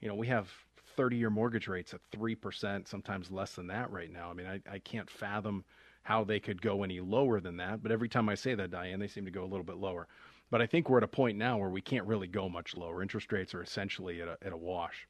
[0.00, 0.50] You know, we have
[0.96, 4.30] 30 year mortgage rates at 3%, sometimes less than that right now.
[4.30, 5.64] I mean, I, I can't fathom
[6.04, 7.82] how they could go any lower than that.
[7.82, 10.06] But every time I say that, Diane, they seem to go a little bit lower.
[10.50, 13.02] But I think we're at a point now where we can't really go much lower.
[13.02, 15.08] Interest rates are essentially at a, at a wash.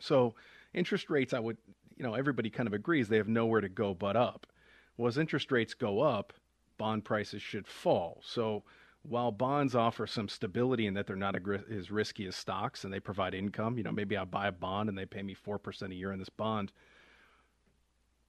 [0.00, 0.34] So,
[0.72, 1.58] interest rates, I would,
[1.96, 4.46] you know, everybody kind of agrees they have nowhere to go but up.
[4.96, 6.32] Well, as interest rates go up,
[6.78, 8.22] bond prices should fall.
[8.24, 8.62] So,
[9.02, 11.36] while bonds offer some stability in that they're not
[11.70, 14.88] as risky as stocks and they provide income, you know, maybe I buy a bond
[14.88, 16.72] and they pay me 4% a year in this bond.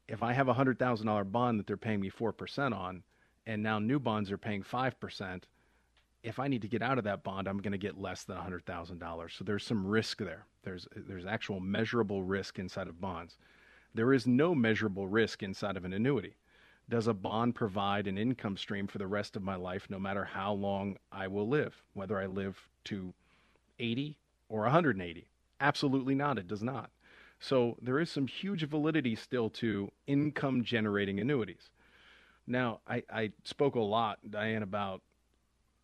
[0.08, 3.04] If I have a $100,000 bond that they're paying me 4% on,
[3.46, 5.44] and now new bonds are paying 5%,
[6.24, 8.38] if I need to get out of that bond, I'm going to get less than
[8.38, 9.32] $100,000.
[9.38, 10.46] So there's some risk there.
[10.64, 13.38] There's, there's actual measurable risk inside of bonds.
[13.94, 16.36] There is no measurable risk inside of an annuity.
[16.90, 20.26] Does a bond provide an income stream for the rest of my life, no matter
[20.26, 23.14] how long I will live, whether I live to
[23.80, 24.18] 80
[24.50, 25.28] or 180?
[25.60, 26.38] Absolutely not.
[26.38, 26.90] It does not.
[27.40, 31.70] So there is some huge validity still to income generating annuities.
[32.46, 35.02] Now, I, I spoke a lot, Diane, about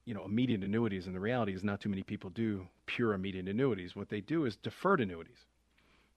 [0.06, 3.48] you know immediate annuities, and the reality is not too many people do pure immediate
[3.48, 3.96] annuities.
[3.96, 5.46] What they do is deferred annuities.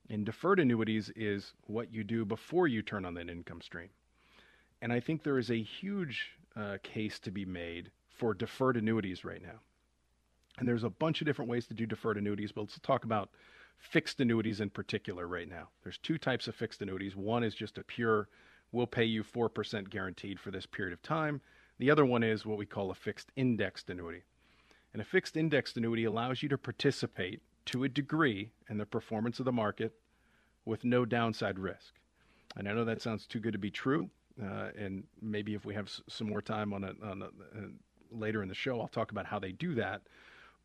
[0.08, 3.90] And deferred annuities is what you do before you turn on that income stream.
[4.82, 9.24] And I think there is a huge uh, case to be made for deferred annuities
[9.24, 9.60] right now.
[10.58, 13.30] And there's a bunch of different ways to do deferred annuities, but let's talk about
[13.78, 15.68] fixed annuities in particular right now.
[15.82, 17.16] There's two types of fixed annuities.
[17.16, 18.28] One is just a pure,
[18.72, 21.40] we'll pay you 4% guaranteed for this period of time.
[21.78, 24.22] The other one is what we call a fixed indexed annuity.
[24.92, 29.38] And a fixed indexed annuity allows you to participate to a degree in the performance
[29.38, 29.94] of the market
[30.64, 31.94] with no downside risk.
[32.56, 34.10] And I know that sounds too good to be true,
[34.42, 37.68] uh, and maybe if we have s- some more time on on a, uh,
[38.10, 40.02] later in the show, I'll talk about how they do that.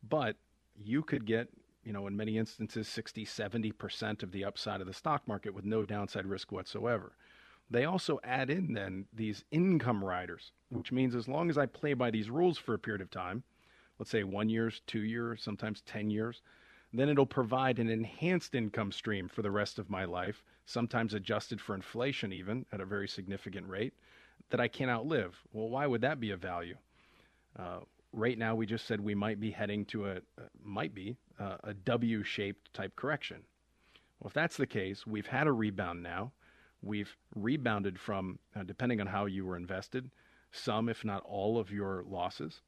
[0.08, 0.36] But
[0.76, 1.48] you could get,
[1.84, 5.64] you know, in many instances, 60, 70% of the upside of the stock market with
[5.64, 7.12] no downside risk whatsoever.
[7.70, 11.94] They also add in then these income riders, which means as long as I play
[11.94, 13.42] by these rules for a period of time,
[13.98, 16.42] let's say one years, two years, sometimes 10 years,
[16.92, 21.60] then it'll provide an enhanced income stream for the rest of my life, sometimes adjusted
[21.60, 23.94] for inflation, even at a very significant rate,
[24.50, 25.34] that I can't outlive.
[25.52, 26.76] Well, why would that be of value?
[27.58, 27.80] Uh,
[28.12, 31.56] right now, we just said we might be heading to a, uh, might be, uh,
[31.64, 33.38] a W shaped type correction.
[34.20, 36.32] Well, if that's the case, we've had a rebound now.
[36.82, 40.10] We've rebounded from, uh, depending on how you were invested,
[40.52, 42.60] some, if not all, of your losses.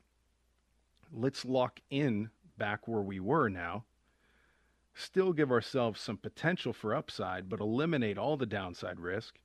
[1.13, 3.85] Let's lock in back where we were now
[4.99, 9.39] still give ourselves some potential for upside, but eliminate all the downside risk.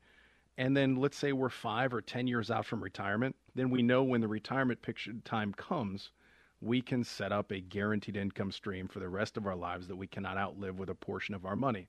[0.58, 4.04] And then let's say we're five or 10 years out from retirement, then we know
[4.04, 6.12] when the retirement picture time comes,
[6.60, 9.96] we can set up a guaranteed income stream for the rest of our lives that
[9.96, 11.88] we cannot outlive with a portion of our money.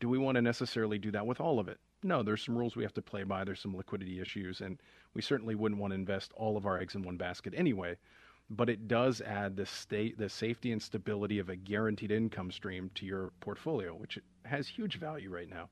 [0.00, 1.78] Do we want to necessarily do that with all of it?
[2.02, 3.44] No, there's some rules we have to play by.
[3.44, 4.78] There's some liquidity issues, and
[5.14, 7.96] we certainly wouldn't want to invest all of our eggs in one basket anyway
[8.50, 12.90] but it does add the state the safety and stability of a guaranteed income stream
[12.94, 15.68] to your portfolio, which has huge value right now.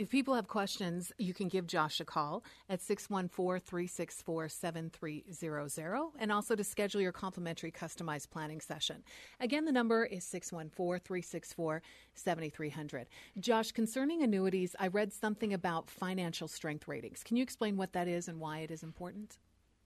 [0.00, 6.32] If people have questions, you can give Josh a call at 614 364 7300 and
[6.32, 9.02] also to schedule your complimentary customized planning session.
[9.40, 11.82] Again, the number is 614 364
[12.14, 13.08] 7300.
[13.40, 17.22] Josh, concerning annuities, I read something about financial strength ratings.
[17.22, 19.36] Can you explain what that is and why it is important?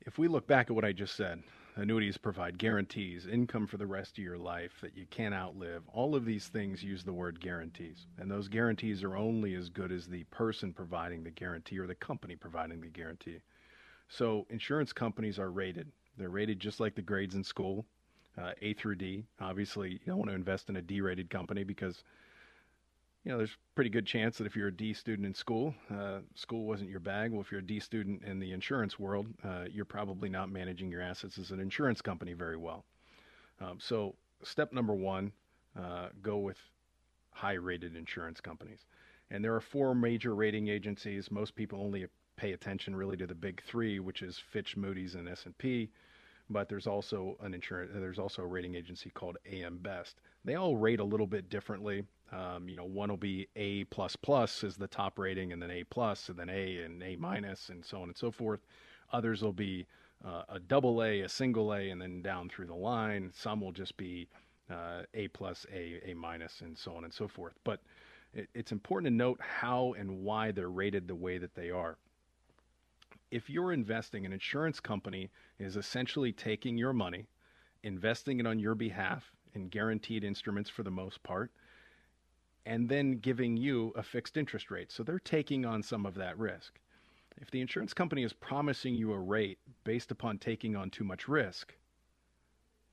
[0.02, 1.42] If we look back at what I just said,
[1.76, 5.82] Annuities provide guarantees, income for the rest of your life that you can't outlive.
[5.92, 8.06] All of these things use the word guarantees.
[8.16, 11.96] And those guarantees are only as good as the person providing the guarantee or the
[11.96, 13.40] company providing the guarantee.
[14.08, 15.90] So insurance companies are rated.
[16.16, 17.86] They're rated just like the grades in school,
[18.38, 19.24] uh, A through D.
[19.40, 22.04] Obviously, you don't want to invest in a D rated company because
[23.24, 26.18] you know, there's pretty good chance that if you're a D student in school, uh,
[26.34, 27.32] school wasn't your bag.
[27.32, 30.90] Well, if you're a D student in the insurance world, uh, you're probably not managing
[30.90, 32.84] your assets as an insurance company very well.
[33.60, 35.32] Um, so, step number one,
[35.78, 36.58] uh, go with
[37.30, 38.84] high rated insurance companies.
[39.30, 41.30] And there are four major rating agencies.
[41.30, 42.06] Most people only
[42.36, 45.88] pay attention really to the big three, which is Fitch, Moody's, and S&P.
[46.50, 47.90] But there's also an insurance.
[47.94, 50.20] There's also a rating agency called AM Best.
[50.44, 52.04] They all rate a little bit differently.
[52.34, 55.70] Um, you know, one will be A plus plus is the top rating, and then
[55.70, 58.60] A plus, and then A and A minus, and so on and so forth.
[59.12, 59.86] Others will be
[60.24, 63.30] uh, a double A, a single A, and then down through the line.
[63.34, 64.26] Some will just be
[64.68, 67.54] uh, A plus, A, A minus, and so on and so forth.
[67.62, 67.80] But
[68.32, 71.98] it, it's important to note how and why they're rated the way that they are.
[73.30, 75.30] If you're investing, an insurance company
[75.60, 77.26] is essentially taking your money,
[77.84, 81.52] investing it on your behalf in guaranteed instruments for the most part,
[82.66, 84.90] and then giving you a fixed interest rate.
[84.90, 86.78] So they're taking on some of that risk.
[87.36, 91.28] If the insurance company is promising you a rate based upon taking on too much
[91.28, 91.74] risk,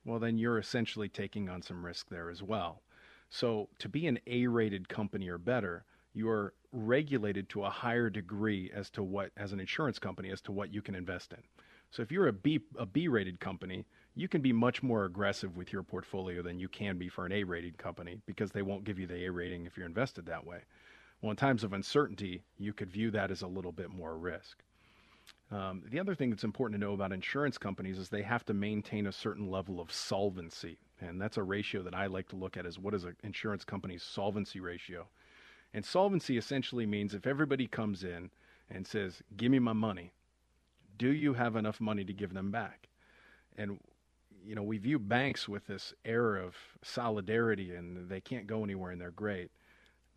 [0.03, 2.82] well, then you're essentially taking on some risk there as well.
[3.30, 8.09] So, to be an A rated company or better, you are regulated to a higher
[8.09, 11.43] degree as to what, as an insurance company, as to what you can invest in.
[11.92, 13.86] So, if you're a B, a B rated company,
[14.16, 17.32] you can be much more aggressive with your portfolio than you can be for an
[17.32, 20.46] A rated company because they won't give you the A rating if you're invested that
[20.46, 20.60] way.
[21.22, 24.64] Well, in times of uncertainty, you could view that as a little bit more risk.
[25.52, 28.54] Um, the other thing that's important to know about insurance companies is they have to
[28.54, 30.78] maintain a certain level of solvency.
[31.02, 33.66] And that's a ratio that I like to look at is what is an insurance
[33.66, 35.08] company's solvency ratio.
[35.74, 38.30] And solvency essentially means if everybody comes in
[38.70, 40.14] and says, Give me my money,
[41.02, 42.88] do you have enough money to give them back?
[43.58, 43.80] And,
[44.45, 48.91] you know, we view banks with this air of solidarity and they can't go anywhere
[48.91, 49.52] and they're great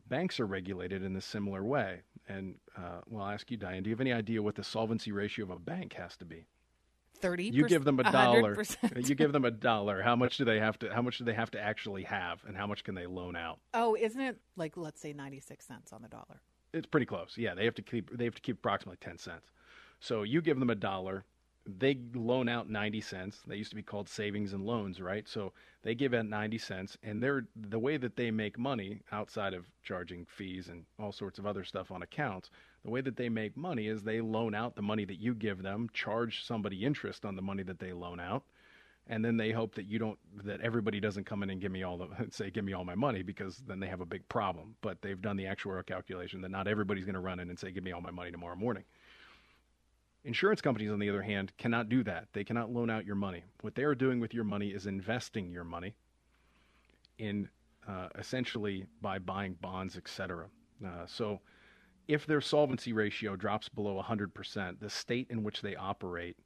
[0.09, 2.03] banks are regulated in a similar way.
[2.29, 5.13] And uh, well, I'll ask you, Diane, do you have any idea what the solvency
[5.13, 6.47] ratio of a bank has to be?
[7.21, 7.45] Thirty.
[7.45, 8.57] You give them a dollar.
[8.97, 10.03] you give them a dollar.
[10.03, 10.93] How much do they have to?
[10.93, 13.61] How much do they have to actually have, and how much can they loan out?
[13.73, 16.43] Oh, isn't it like let's say ninety six cents on the dollar?
[16.73, 17.35] It's pretty close.
[17.37, 18.17] Yeah, they have to keep.
[18.17, 19.47] They have to keep approximately ten cents.
[20.01, 21.25] So you give them a dollar,
[21.67, 23.41] they loan out 90 cents.
[23.47, 25.27] They used to be called savings and loans, right?
[25.27, 29.55] So they give out 90 cents and they're the way that they make money outside
[29.55, 32.51] of charging fees and all sorts of other stuff on accounts,
[32.85, 35.63] the way that they make money is they loan out the money that you give
[35.63, 38.45] them, charge somebody interest on the money that they loan out,
[39.07, 41.83] and then they hope that you don't that everybody doesn't come in and give me
[41.83, 44.77] all the say give me all my money because then they have a big problem.
[44.83, 47.71] But they've done the actuarial calculation that not everybody's going to run in and say
[47.71, 48.85] give me all my money tomorrow morning.
[50.25, 52.29] Insurance companies, on the other hand, cannot do that.
[52.33, 53.45] They cannot loan out your money.
[53.61, 55.95] What they are doing with your money is investing your money
[57.19, 57.49] in
[57.87, 60.47] uh, essentially by buying bonds, etc.
[60.85, 61.41] Uh, so,
[62.09, 66.37] if their solvency ratio drops below 100%, the state in which they operate,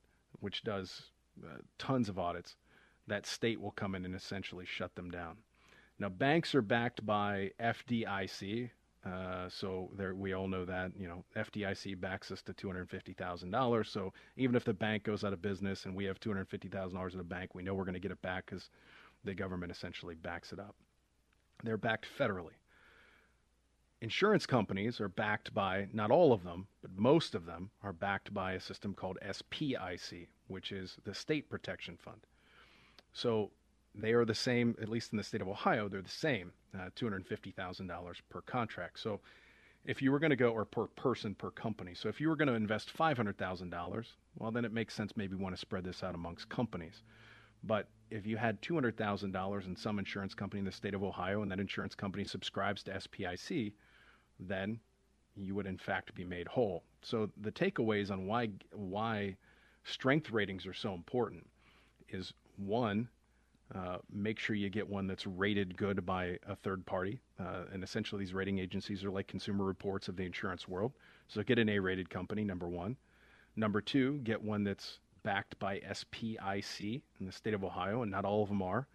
[0.41, 1.11] which does
[1.45, 2.57] uh, tons of audits,
[3.07, 5.37] that state will come in and essentially shut them down.
[5.99, 8.71] Now, banks are backed by FDIC,
[9.07, 12.91] uh, so there, we all know that you know FDIC backs us to two hundred
[12.91, 13.89] fifty thousand dollars.
[13.91, 16.69] So even if the bank goes out of business and we have two hundred fifty
[16.69, 18.71] thousand dollars in the bank, we know we're going to get it back because
[19.25, 20.75] the government essentially backs it up.
[21.63, 22.55] They're backed federally.
[24.01, 28.33] Insurance companies are backed by not all of them, but most of them are backed
[28.33, 32.21] by a system called SPIC, which is the State Protection Fund.
[33.13, 33.51] So
[33.99, 36.89] they are the same, at least in the state of Ohio, they're the same, uh,
[36.97, 39.01] $250,000 per contract.
[39.01, 39.21] So
[39.85, 42.37] if you were going to go, or per person per company, so if you were
[42.37, 44.07] going to invest $500,000,
[44.39, 47.03] well, then it makes sense maybe want to spread this out amongst companies.
[47.65, 51.51] But if you had $200,000 in some insurance company in the state of Ohio and
[51.51, 53.73] that insurance company subscribes to SPIC,
[54.39, 54.79] then
[55.37, 56.85] you would in fact be made whole.
[57.03, 59.37] So the takeaways on why why
[59.85, 61.47] strength ratings are so important
[62.09, 63.09] is one,
[63.75, 67.21] uh, make sure you get one that's rated good by a third party.
[67.39, 70.93] Uh, and essentially, these rating agencies are like consumer reports of the insurance world.
[71.29, 72.97] So get an A rated company, number one.
[73.57, 78.25] Number two, get one that's backed by SPIC in the state of Ohio, and not
[78.25, 78.87] all of them are.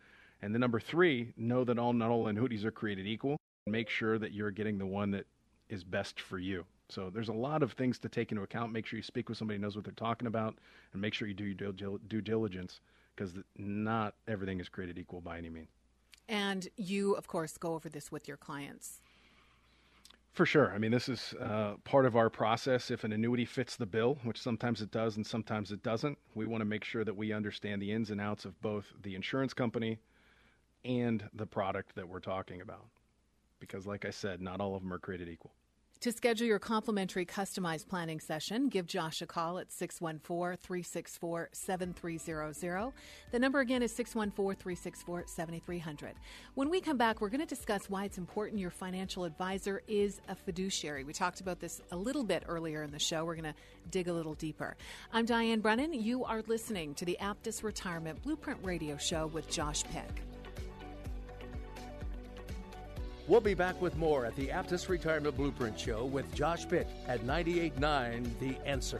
[0.42, 3.38] And then number three, know that all not all annuities are created equal.
[3.68, 5.26] Make sure that you're getting the one that
[5.70, 6.66] is best for you.
[6.90, 8.72] So there's a lot of things to take into account.
[8.72, 10.58] Make sure you speak with somebody who knows what they're talking about,
[10.92, 12.82] and make sure you do your due diligence
[13.16, 15.70] because not everything is created equal by any means.
[16.28, 19.02] And you, of course, go over this with your clients.
[20.32, 20.74] For sure.
[20.74, 22.90] I mean, this is uh, part of our process.
[22.90, 26.48] If an annuity fits the bill, which sometimes it does and sometimes it doesn't, we
[26.48, 29.54] want to make sure that we understand the ins and outs of both the insurance
[29.54, 30.00] company
[30.84, 32.86] and the product that we're talking about.
[33.60, 35.54] Because, like I said, not all of them are created equal.
[36.04, 42.92] To schedule your complimentary customized planning session, give Josh a call at 614 364 7300.
[43.32, 46.16] The number again is 614 364 7300.
[46.56, 50.20] When we come back, we're going to discuss why it's important your financial advisor is
[50.28, 51.06] a fiduciary.
[51.06, 53.24] We talked about this a little bit earlier in the show.
[53.24, 53.56] We're going to
[53.90, 54.76] dig a little deeper.
[55.14, 55.94] I'm Diane Brennan.
[55.94, 60.33] You are listening to the Aptus Retirement Blueprint Radio Show with Josh Pick.
[63.26, 67.22] We'll be back with more at the Aptus Retirement Blueprint Show with Josh Pick at
[67.22, 69.00] 98.9 The Answer.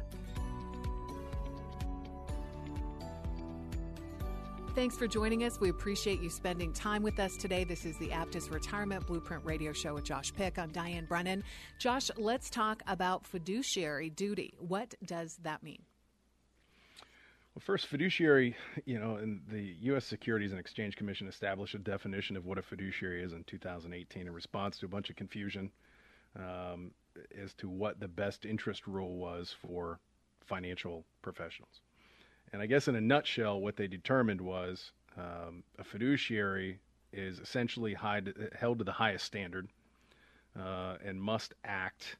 [4.73, 5.59] Thanks for joining us.
[5.59, 7.65] We appreciate you spending time with us today.
[7.65, 10.57] This is the Aptus Retirement Blueprint Radio Show with Josh Pick.
[10.57, 11.43] I'm Diane Brennan.
[11.77, 14.53] Josh, let's talk about fiduciary duty.
[14.59, 15.81] What does that mean?
[17.53, 18.55] Well, first, fiduciary,
[18.85, 20.05] you know, and the U.S.
[20.05, 24.31] Securities and Exchange Commission established a definition of what a fiduciary is in 2018 in
[24.31, 25.69] response to a bunch of confusion
[26.37, 26.91] um,
[27.37, 29.99] as to what the best interest rule was for
[30.45, 31.81] financial professionals.
[32.53, 36.79] And I guess in a nutshell, what they determined was um, a fiduciary
[37.13, 38.21] is essentially high,
[38.57, 39.67] held to the highest standard
[40.59, 42.17] uh, and must act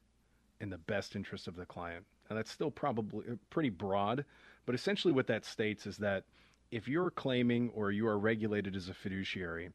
[0.60, 2.06] in the best interest of the client.
[2.30, 4.24] Now, that's still probably uh, pretty broad,
[4.66, 6.24] but essentially what that states is that
[6.72, 9.72] if you're claiming or you are regulated as a fiduciary,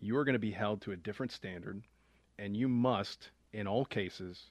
[0.00, 1.80] you are going to be held to a different standard,
[2.38, 4.50] and you must, in all cases,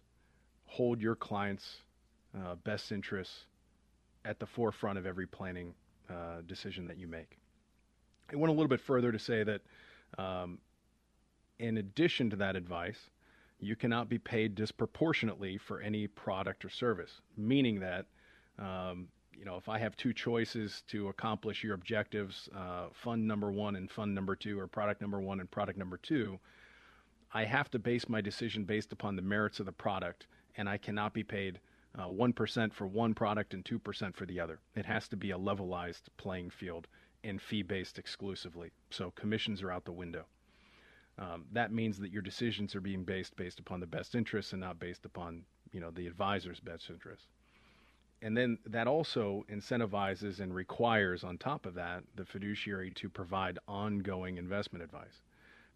[0.66, 1.78] hold your client's
[2.34, 3.46] uh, best interests
[4.26, 5.74] at the forefront of every planning
[6.10, 7.38] uh, decision that you make.
[8.32, 9.62] I went a little bit further to say that,
[10.18, 10.60] um,
[11.60, 13.10] in addition to that advice,
[13.60, 18.08] you cannot be paid disproportionately for any product or service, meaning that,
[18.58, 19.08] um,
[19.38, 23.76] you know, if I have two choices to accomplish your objectives, uh, fund number one
[23.76, 26.40] and fund number two, or product number one and product number two,
[27.34, 30.78] I have to base my decision based upon the merits of the product, and I
[30.78, 31.60] cannot be paid
[31.98, 34.60] uh, 1% for one product and 2% for the other.
[34.76, 36.88] It has to be a levelized playing field
[37.24, 38.72] and fee based exclusively.
[38.90, 40.26] So commissions are out the window.
[41.20, 44.62] Um, that means that your decisions are being based based upon the best interests and
[44.62, 47.28] not based upon you know the advisor's best interests.
[48.24, 53.58] And then that also incentivizes and requires, on top of that, the fiduciary to provide
[53.68, 55.22] ongoing investment advice,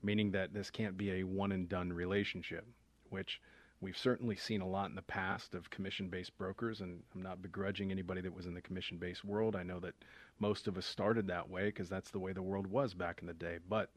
[0.03, 2.65] meaning that this can't be a one and done relationship,
[3.09, 3.41] which
[3.85, 7.43] We've certainly seen a lot in the past of commission based brokers, and I'm not
[7.43, 9.55] begrudging anybody that was in the commission based world.
[9.55, 9.93] I know that
[10.39, 13.27] most of us started that way because that's the way the world was back in
[13.27, 13.59] the day.
[13.69, 13.91] But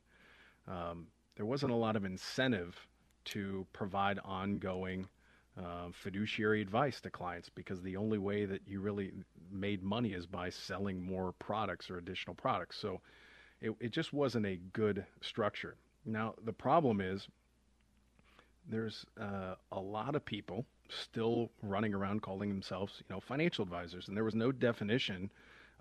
[0.67, 2.77] um, there wasn't a lot of incentive
[3.33, 5.09] to provide ongoing
[5.59, 9.13] uh, fiduciary advice to clients because the only way that you really
[9.51, 12.77] made money is by selling more products or additional products.
[12.77, 13.01] So
[13.63, 15.77] it, it just wasn't a good structure.
[16.05, 17.27] Now, the problem is
[18.69, 24.09] there's uh, a lot of people still running around calling themselves, you know, financial advisors,
[24.09, 25.31] and there was no definition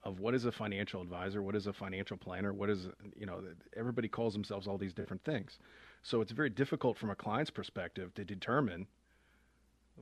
[0.03, 3.41] of what is a financial advisor, what is a financial planner, what is, you know,
[3.75, 5.59] everybody calls themselves all these different things.
[6.03, 8.88] So it's very difficult from a client's perspective to determine,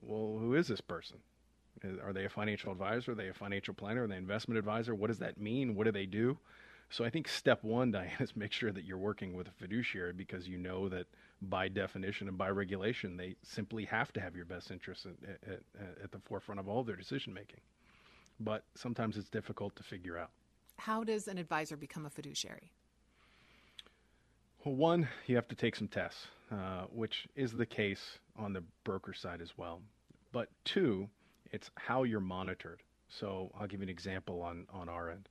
[0.02, 1.18] well, who is this person?
[2.04, 3.14] Are they a financial advisor?
[3.14, 4.04] Are they a financial planner?
[4.04, 4.94] Are they an investment advisor?
[4.94, 5.76] What does that mean?
[5.76, 6.38] What do they do?
[6.90, 10.14] So I think step one, Diane, is make sure that you're working with a fiduciary
[10.14, 11.08] because you know that
[11.42, 15.62] by definition and by regulation, they simply have to have your best interests at, at,
[16.04, 17.60] at the forefront of all their decision making.
[18.40, 20.32] But sometimes it's difficult to figure out.
[20.78, 22.72] How does an advisor become a fiduciary?
[24.64, 28.64] Well, one, you have to take some tests, uh, which is the case on the
[28.84, 29.82] broker side as well.
[30.32, 31.08] But two,
[31.52, 32.82] it's how you're monitored.
[33.08, 35.30] So I'll give you an example on, on our end.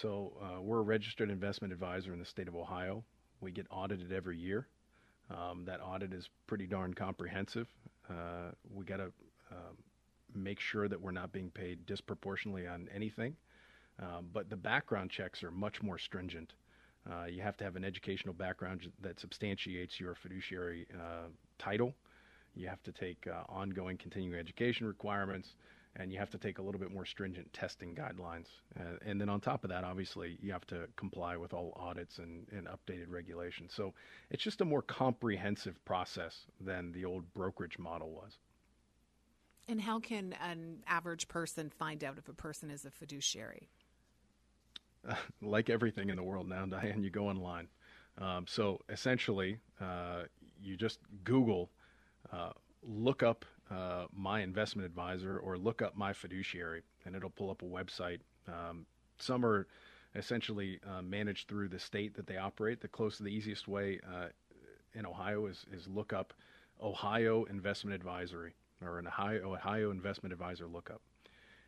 [0.00, 3.04] So uh, we're a registered investment advisor in the state of Ohio.
[3.40, 4.66] We get audited every year.
[5.30, 7.68] Um, that audit is pretty darn comprehensive.
[8.10, 9.12] Uh, we got to
[9.52, 9.76] um,
[10.34, 13.36] make sure that we're not being paid disproportionately on anything.
[14.00, 16.54] Um, but the background checks are much more stringent.
[17.08, 21.28] Uh, you have to have an educational background that substantiates your fiduciary uh,
[21.58, 21.94] title.
[22.56, 25.54] You have to take uh, ongoing continuing education requirements,
[25.96, 28.46] and you have to take a little bit more stringent testing guidelines.
[28.78, 32.18] Uh, and then on top of that, obviously, you have to comply with all audits
[32.18, 33.72] and, and updated regulations.
[33.74, 33.94] So
[34.30, 38.38] it's just a more comprehensive process than the old brokerage model was.
[39.68, 43.68] And how can an average person find out if a person is a fiduciary?
[45.08, 47.68] Uh, like everything in the world now, Diane, you go online.
[48.18, 50.22] Um, so essentially, uh,
[50.60, 51.70] you just Google,
[52.32, 52.50] uh,
[52.82, 57.62] look up uh, my investment advisor or look up my fiduciary, and it'll pull up
[57.62, 58.20] a website.
[58.48, 58.86] Um,
[59.18, 59.66] some are
[60.14, 62.80] essentially uh, managed through the state that they operate.
[62.80, 64.28] The closest, the easiest way uh,
[64.94, 66.32] in Ohio is, is look up
[66.82, 71.00] Ohio Investment Advisory or an Ohio, Ohio Investment Advisor lookup.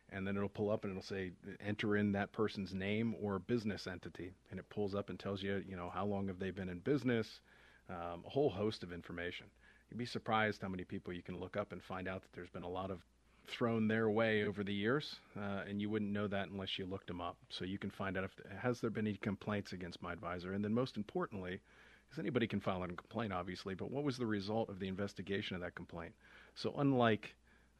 [0.09, 3.87] And then it'll pull up and it'll say enter in that person's name or business
[3.87, 6.69] entity, and it pulls up and tells you, you know, how long have they been
[6.69, 7.41] in business,
[7.89, 9.47] um, a whole host of information.
[9.89, 12.49] You'd be surprised how many people you can look up and find out that there's
[12.49, 12.99] been a lot of
[13.47, 17.07] thrown their way over the years, uh, and you wouldn't know that unless you looked
[17.07, 17.37] them up.
[17.49, 20.63] So you can find out if has there been any complaints against my advisor, and
[20.63, 21.61] then most importantly,
[22.07, 25.55] because anybody can file a complaint, obviously, but what was the result of the investigation
[25.55, 26.13] of that complaint?
[26.55, 27.35] So unlike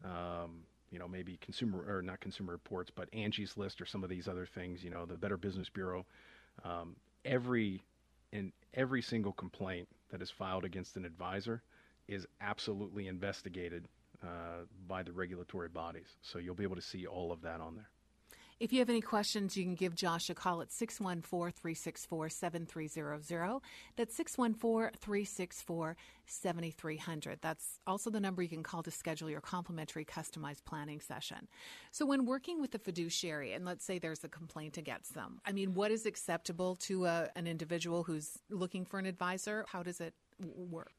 [0.06, 4.10] um, you know maybe consumer or not consumer reports, but Angie's List or some of
[4.10, 6.06] these other things, you know, the Better Business Bureau,
[6.64, 6.96] um,
[7.26, 7.84] every
[8.32, 11.62] in every single complaint that is filed against an advisor
[12.08, 13.88] is absolutely investigated
[14.24, 16.08] uh, by the regulatory bodies.
[16.22, 17.90] So you'll be able to see all of that on there.
[18.60, 23.62] If you have any questions, you can give Josh a call at 614 364 7300.
[23.96, 25.96] That's 614 364
[26.26, 27.40] 7300.
[27.40, 31.48] That's also the number you can call to schedule your complimentary customized planning session.
[31.92, 35.52] So, when working with a fiduciary, and let's say there's a complaint against them, I
[35.52, 39.66] mean, what is acceptable to a, an individual who's looking for an advisor?
[39.72, 40.94] How does it work?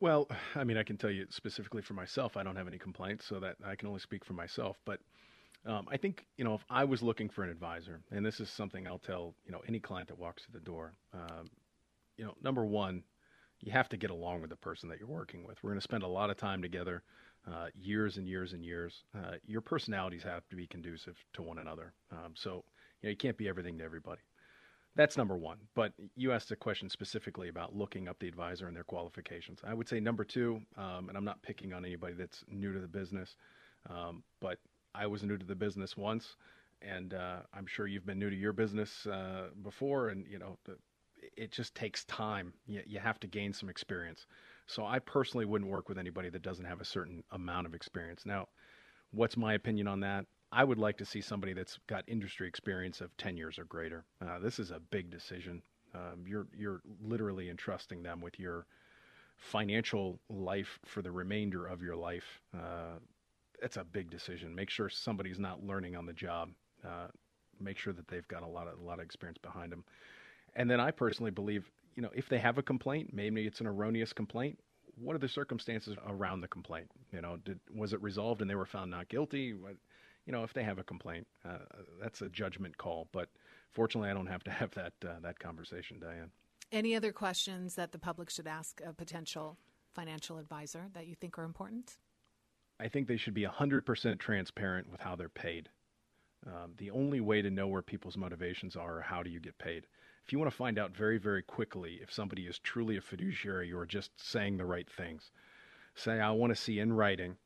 [0.00, 3.26] Well, I mean, I can tell you specifically for myself, I don't have any complaints,
[3.26, 4.78] so that I can only speak for myself.
[4.84, 5.00] But
[5.66, 8.50] um, I think you know if I was looking for an advisor, and this is
[8.50, 10.94] something I'll tell you know any client that walks through the door.
[11.12, 11.50] Um,
[12.16, 13.04] you know, number one,
[13.60, 15.62] you have to get along with the person that you're working with.
[15.62, 17.02] We're going to spend a lot of time together,
[17.50, 19.04] uh, years and years and years.
[19.16, 21.92] Uh, your personalities have to be conducive to one another.
[22.12, 22.64] Um, so
[23.02, 24.20] you know you can't be everything to everybody.
[24.96, 25.58] That's number one.
[25.74, 29.60] But you asked a question specifically about looking up the advisor and their qualifications.
[29.64, 32.78] I would say number two, um, and I'm not picking on anybody that's new to
[32.78, 33.36] the business,
[33.90, 34.58] um, but
[34.94, 36.36] I was new to the business once,
[36.80, 40.58] and uh, I'm sure you've been new to your business uh, before, and you know
[40.64, 40.76] the,
[41.36, 42.52] it just takes time.
[42.66, 44.26] You, you have to gain some experience.
[44.66, 48.24] So I personally wouldn't work with anybody that doesn't have a certain amount of experience.
[48.24, 48.48] Now,
[49.10, 50.26] what's my opinion on that?
[50.54, 54.04] I would like to see somebody that's got industry experience of 10 years or greater.
[54.24, 55.62] Uh, this is a big decision.
[55.94, 58.66] Um, you're you're literally entrusting them with your
[59.36, 62.40] financial life for the remainder of your life.
[62.56, 62.98] Uh,
[63.76, 64.54] a big decision.
[64.54, 66.50] Make sure somebody's not learning on the job.
[66.84, 67.08] Uh,
[67.60, 69.84] make sure that they've got a lot of a lot of experience behind them.
[70.54, 73.66] And then I personally believe, you know, if they have a complaint, maybe it's an
[73.66, 74.58] erroneous complaint.
[74.96, 76.88] What are the circumstances around the complaint?
[77.12, 79.54] You know, did was it resolved and they were found not guilty?
[80.26, 81.58] You know, if they have a complaint, uh,
[82.00, 83.08] that's a judgment call.
[83.12, 83.28] But
[83.72, 86.30] fortunately, I don't have to have that uh, that conversation, Diane.
[86.72, 89.58] Any other questions that the public should ask a potential
[89.94, 91.98] financial advisor that you think are important?
[92.80, 95.68] I think they should be 100% transparent with how they're paid.
[96.46, 99.86] Um, the only way to know where people's motivations are, how do you get paid?
[100.24, 103.72] If you want to find out very, very quickly if somebody is truly a fiduciary
[103.72, 105.30] or just saying the right things,
[105.94, 107.36] say, I want to see in writing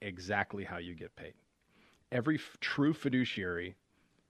[0.00, 1.34] exactly how you get paid.
[2.10, 3.76] Every f- true fiduciary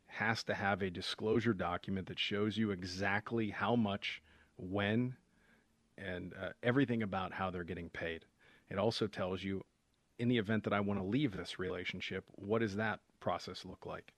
[0.06, 4.22] has to have a disclosure document that shows you exactly how much,
[4.56, 5.14] when,
[5.96, 8.24] and uh, everything about how they're getting paid.
[8.70, 9.62] It also tells you
[10.18, 13.86] in the event that I want to leave this relationship, what does that process look
[13.86, 14.12] like?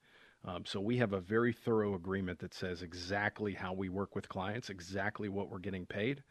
[0.45, 4.29] Um, so we have a very thorough agreement that says exactly how we work with
[4.29, 6.23] clients, exactly what we're getting paid,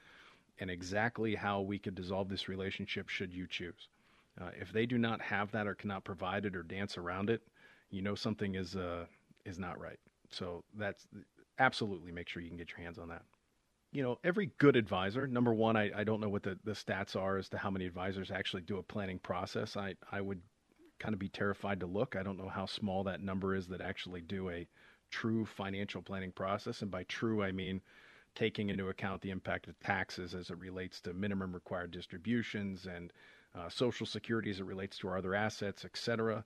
[0.59, 3.88] and exactly how we could dissolve this relationship should you choose.
[4.39, 7.41] Uh, if they do not have that or cannot provide it or dance around it,
[7.89, 9.05] you know something is uh,
[9.45, 9.99] is not right.
[10.30, 11.07] So that's
[11.57, 13.23] absolutely make sure you can get your hands on that
[13.91, 17.15] you know, every good advisor, number one, I, I don't know what the, the stats
[17.15, 19.75] are as to how many advisors actually do a planning process.
[19.75, 20.41] I, I would
[20.99, 22.15] kind of be terrified to look.
[22.15, 24.67] I don't know how small that number is that actually do a
[25.09, 26.82] true financial planning process.
[26.82, 27.82] And by true, I mean
[28.36, 33.11] taking into account the impact of taxes as it relates to minimum required distributions and
[33.56, 36.43] uh, Social Security as it relates to our other assets, et cetera.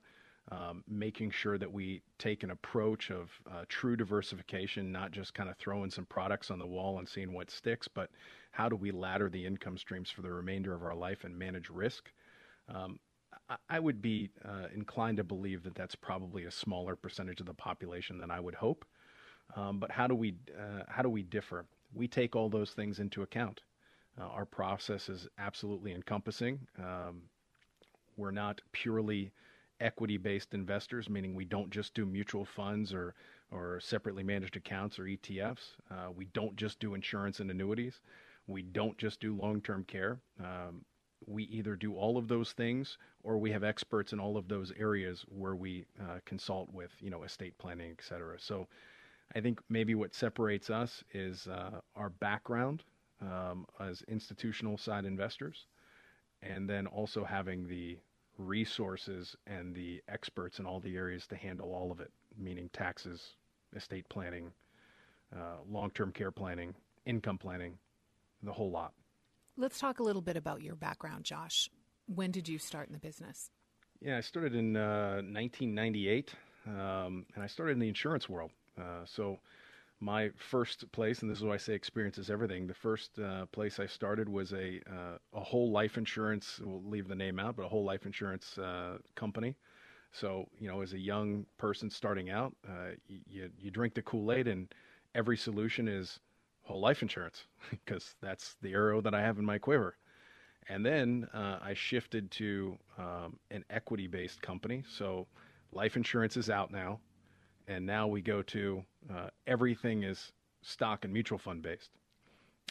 [0.52, 5.48] Um, making sure that we take an approach of uh, true diversification, not just kind
[5.48, 8.10] of throwing some products on the wall and seeing what sticks, but
[8.50, 11.70] how do we ladder the income streams for the remainder of our life and manage
[11.70, 12.12] risk?
[12.68, 12.98] Um,
[13.48, 17.46] I, I, would be uh, inclined to believe that that's probably a smaller percentage of
[17.46, 18.84] the population than I would hope.
[19.56, 21.64] Um, but how do we uh, how do we differ?
[21.94, 23.62] We take all those things into account.
[24.20, 26.60] Uh, our process is absolutely encompassing.
[26.78, 27.22] Um,
[28.16, 29.32] we're not purely
[29.80, 33.14] equity based investors, meaning we don't just do mutual funds or,
[33.50, 35.76] or separately managed accounts or ETFs.
[35.90, 38.00] Uh, we don't just do insurance and annuities.
[38.46, 40.18] We don't just do long term care.
[40.40, 40.84] Um,
[41.26, 44.72] we either do all of those things or we have experts in all of those
[44.78, 48.38] areas where we uh, consult with, you know, estate planning, et cetera.
[48.38, 48.68] So
[49.34, 52.84] I think maybe what separates us is uh, our background
[53.24, 55.66] um, as institutional side investors,
[56.42, 57.98] and then also having the
[58.38, 63.34] resources and the experts in all the areas to handle all of it, meaning taxes,
[63.74, 64.50] estate planning,
[65.34, 66.74] uh, long term care planning,
[67.06, 67.78] income planning,
[68.42, 68.92] the whole lot.
[69.56, 71.70] Let's talk a little bit about your background, Josh.
[72.06, 73.50] When did you start in the business?
[74.00, 76.34] Yeah, I started in uh, 1998,
[76.66, 78.50] um, and I started in the insurance world.
[78.78, 79.38] Uh, so
[80.00, 82.66] my first place, and this is why I say experience is everything.
[82.66, 86.60] The first uh, place I started was a uh, a whole life insurance.
[86.62, 89.56] We'll leave the name out, but a whole life insurance uh, company.
[90.12, 94.32] So you know, as a young person starting out, uh, you you drink the Kool
[94.32, 94.72] Aid, and
[95.14, 96.20] every solution is
[96.62, 99.96] whole life insurance because that's the arrow that I have in my quiver.
[100.68, 104.82] And then uh, I shifted to um, an equity based company.
[104.88, 105.26] So
[105.72, 107.00] life insurance is out now
[107.68, 108.84] and now we go to
[109.14, 111.90] uh, everything is stock and mutual fund based.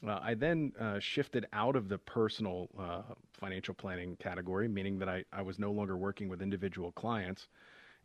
[0.06, 3.02] Uh, I then uh, shifted out of the personal uh,
[3.40, 7.48] financial planning category, meaning that I, I was no longer working with individual clients.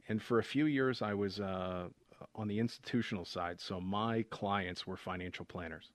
[0.09, 1.89] And for a few years, I was uh,
[2.35, 3.61] on the institutional side.
[3.61, 5.91] So my clients were financial planners.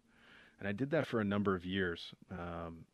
[0.59, 2.85] And I did that for a number of years um,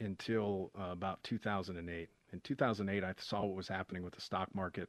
[0.00, 2.08] until uh, about 2008.
[2.32, 4.88] In 2008, I saw what was happening with the stock market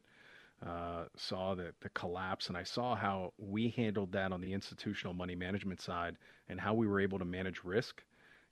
[0.66, 5.14] uh, saw the, the collapse, and I saw how we handled that on the institutional
[5.14, 6.18] money management side
[6.50, 8.04] and how we were able to manage risk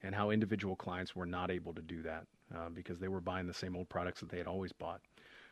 [0.04, 2.26] and how individual clients were not able to do that
[2.56, 5.02] uh, because they were buying the same old products that they had always bought.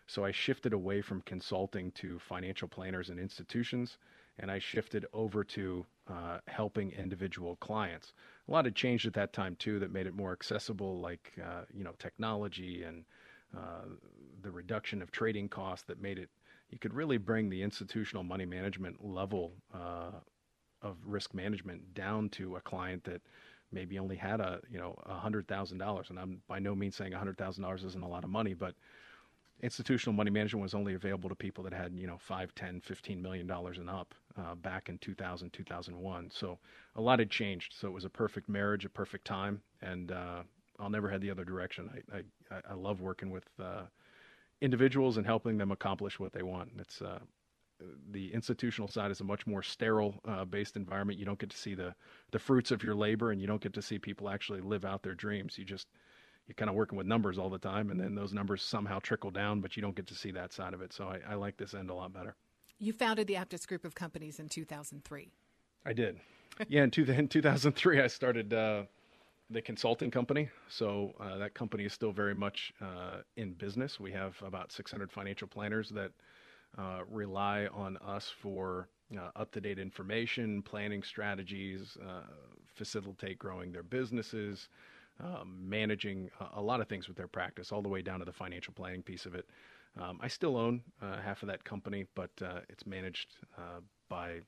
[0.07, 3.97] So I shifted away from consulting to financial planners and institutions,
[4.39, 8.13] and I shifted over to uh, helping individual clients.
[8.47, 11.61] A lot had changed at that time too that made it more accessible, like uh,
[11.73, 13.05] you know technology and
[13.55, 13.85] uh,
[14.41, 16.29] the reduction of trading costs that made it
[16.71, 20.11] you could really bring the institutional money management level uh,
[20.81, 23.21] of risk management down to a client that
[23.71, 26.09] maybe only had a you know hundred thousand dollars.
[26.09, 28.75] And i'm by no means saying hundred thousand dollars isn't a lot of money but
[29.61, 33.21] institutional money management was only available to people that had you know 5 10 15
[33.21, 36.57] million dollars and up uh, back in 2000 2001 so
[36.95, 37.73] a lot had changed.
[37.77, 39.61] So it was a perfect marriage a perfect time.
[39.81, 40.43] And uh,
[40.79, 41.89] i'll never head the other direction.
[42.13, 43.83] I i, I love working with uh,
[44.61, 46.71] individuals and helping them accomplish what they want.
[46.77, 47.19] It's uh,
[48.11, 51.19] the institutional side is a much more sterile uh, based environment.
[51.19, 51.95] You don't get to see the
[52.31, 55.03] the fruits of your labor, and you don't get to see people actually live out
[55.03, 55.57] their dreams.
[55.57, 55.87] You just
[56.47, 59.31] you're kind of working with numbers all the time, and then those numbers somehow trickle
[59.31, 60.93] down, but you don't get to see that side of it.
[60.93, 62.35] So I, I like this end a lot better.
[62.79, 65.31] You founded the Aptus Group of Companies in 2003.
[65.85, 66.19] I did.
[66.67, 68.53] yeah, in, two, in 2003, I started.
[68.53, 68.83] Uh,
[69.51, 70.49] the consulting company.
[70.69, 73.99] So uh, that company is still very much uh, in business.
[73.99, 76.11] We have about 600 financial planners that
[76.77, 78.87] uh, rely on us for
[79.17, 82.21] uh, up to date information, planning strategies, uh,
[82.73, 84.69] facilitate growing their businesses,
[85.19, 88.25] um, managing a, a, lot of things with their practice, all the way down to
[88.25, 89.45] the financial planning piece of it.
[89.99, 92.31] Um, I still own half of that company, but
[92.69, 93.35] it's managed
[94.07, 94.39] by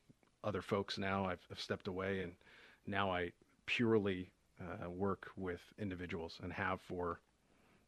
[0.45, 1.25] other folks now.
[1.25, 2.31] I've, I've stepped away and
[2.87, 3.33] now I
[3.65, 4.29] purely
[4.63, 7.19] uh, work with individuals and have for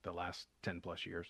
[0.04, 1.28] the last 10 plus years.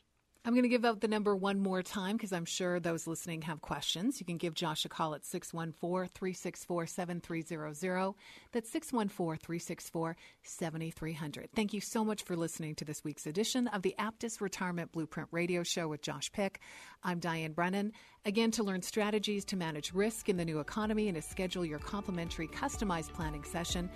[0.47, 3.41] I'm going to give out the number one more time because I'm sure those listening
[3.43, 4.19] have questions.
[4.19, 8.13] You can give Josh a call at 614 364 7300.
[8.51, 11.49] That's 614 364 7300.
[11.55, 15.29] Thank you so much for listening to this week's edition of the Aptus Retirement Blueprint
[15.31, 16.59] Radio Show with Josh Pick.
[17.03, 17.93] I'm Diane Brennan.
[18.27, 21.77] Again, to learn strategies to manage risk in the new economy and to schedule your
[21.77, 23.87] complimentary customized planning session,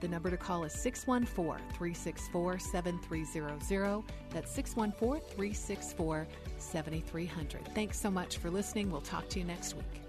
[0.00, 4.02] the number to call is 614 364 7300.
[4.28, 6.28] That's 614 364
[6.58, 7.68] 7300.
[7.74, 8.90] Thanks so much for listening.
[8.90, 10.02] We'll talk to you next week.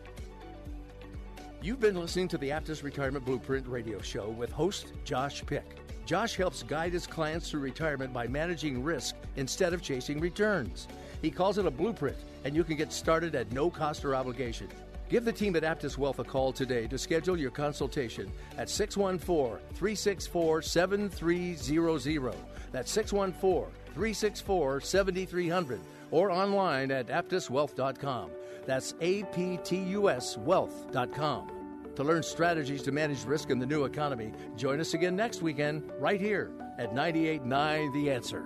[1.62, 5.78] You've been listening to the Aptus Retirement Blueprint radio show with host Josh Pick.
[6.06, 10.90] Josh helps guide his clients through retirement by managing risk instead of chasing returns.
[11.22, 14.68] He calls it a blueprint, and you can get started at no cost or obligation.
[15.10, 19.58] Give the team at Aptus Wealth a call today to schedule your consultation at 614
[19.74, 22.36] 364 7300.
[22.72, 25.80] That's 614 364 7300
[26.12, 28.30] or online at aptuswealth.com.
[28.66, 31.52] That's A P T U S wealth.com.
[31.96, 35.90] To learn strategies to manage risk in the new economy, join us again next weekend
[36.00, 38.46] right here at 989 The Answer.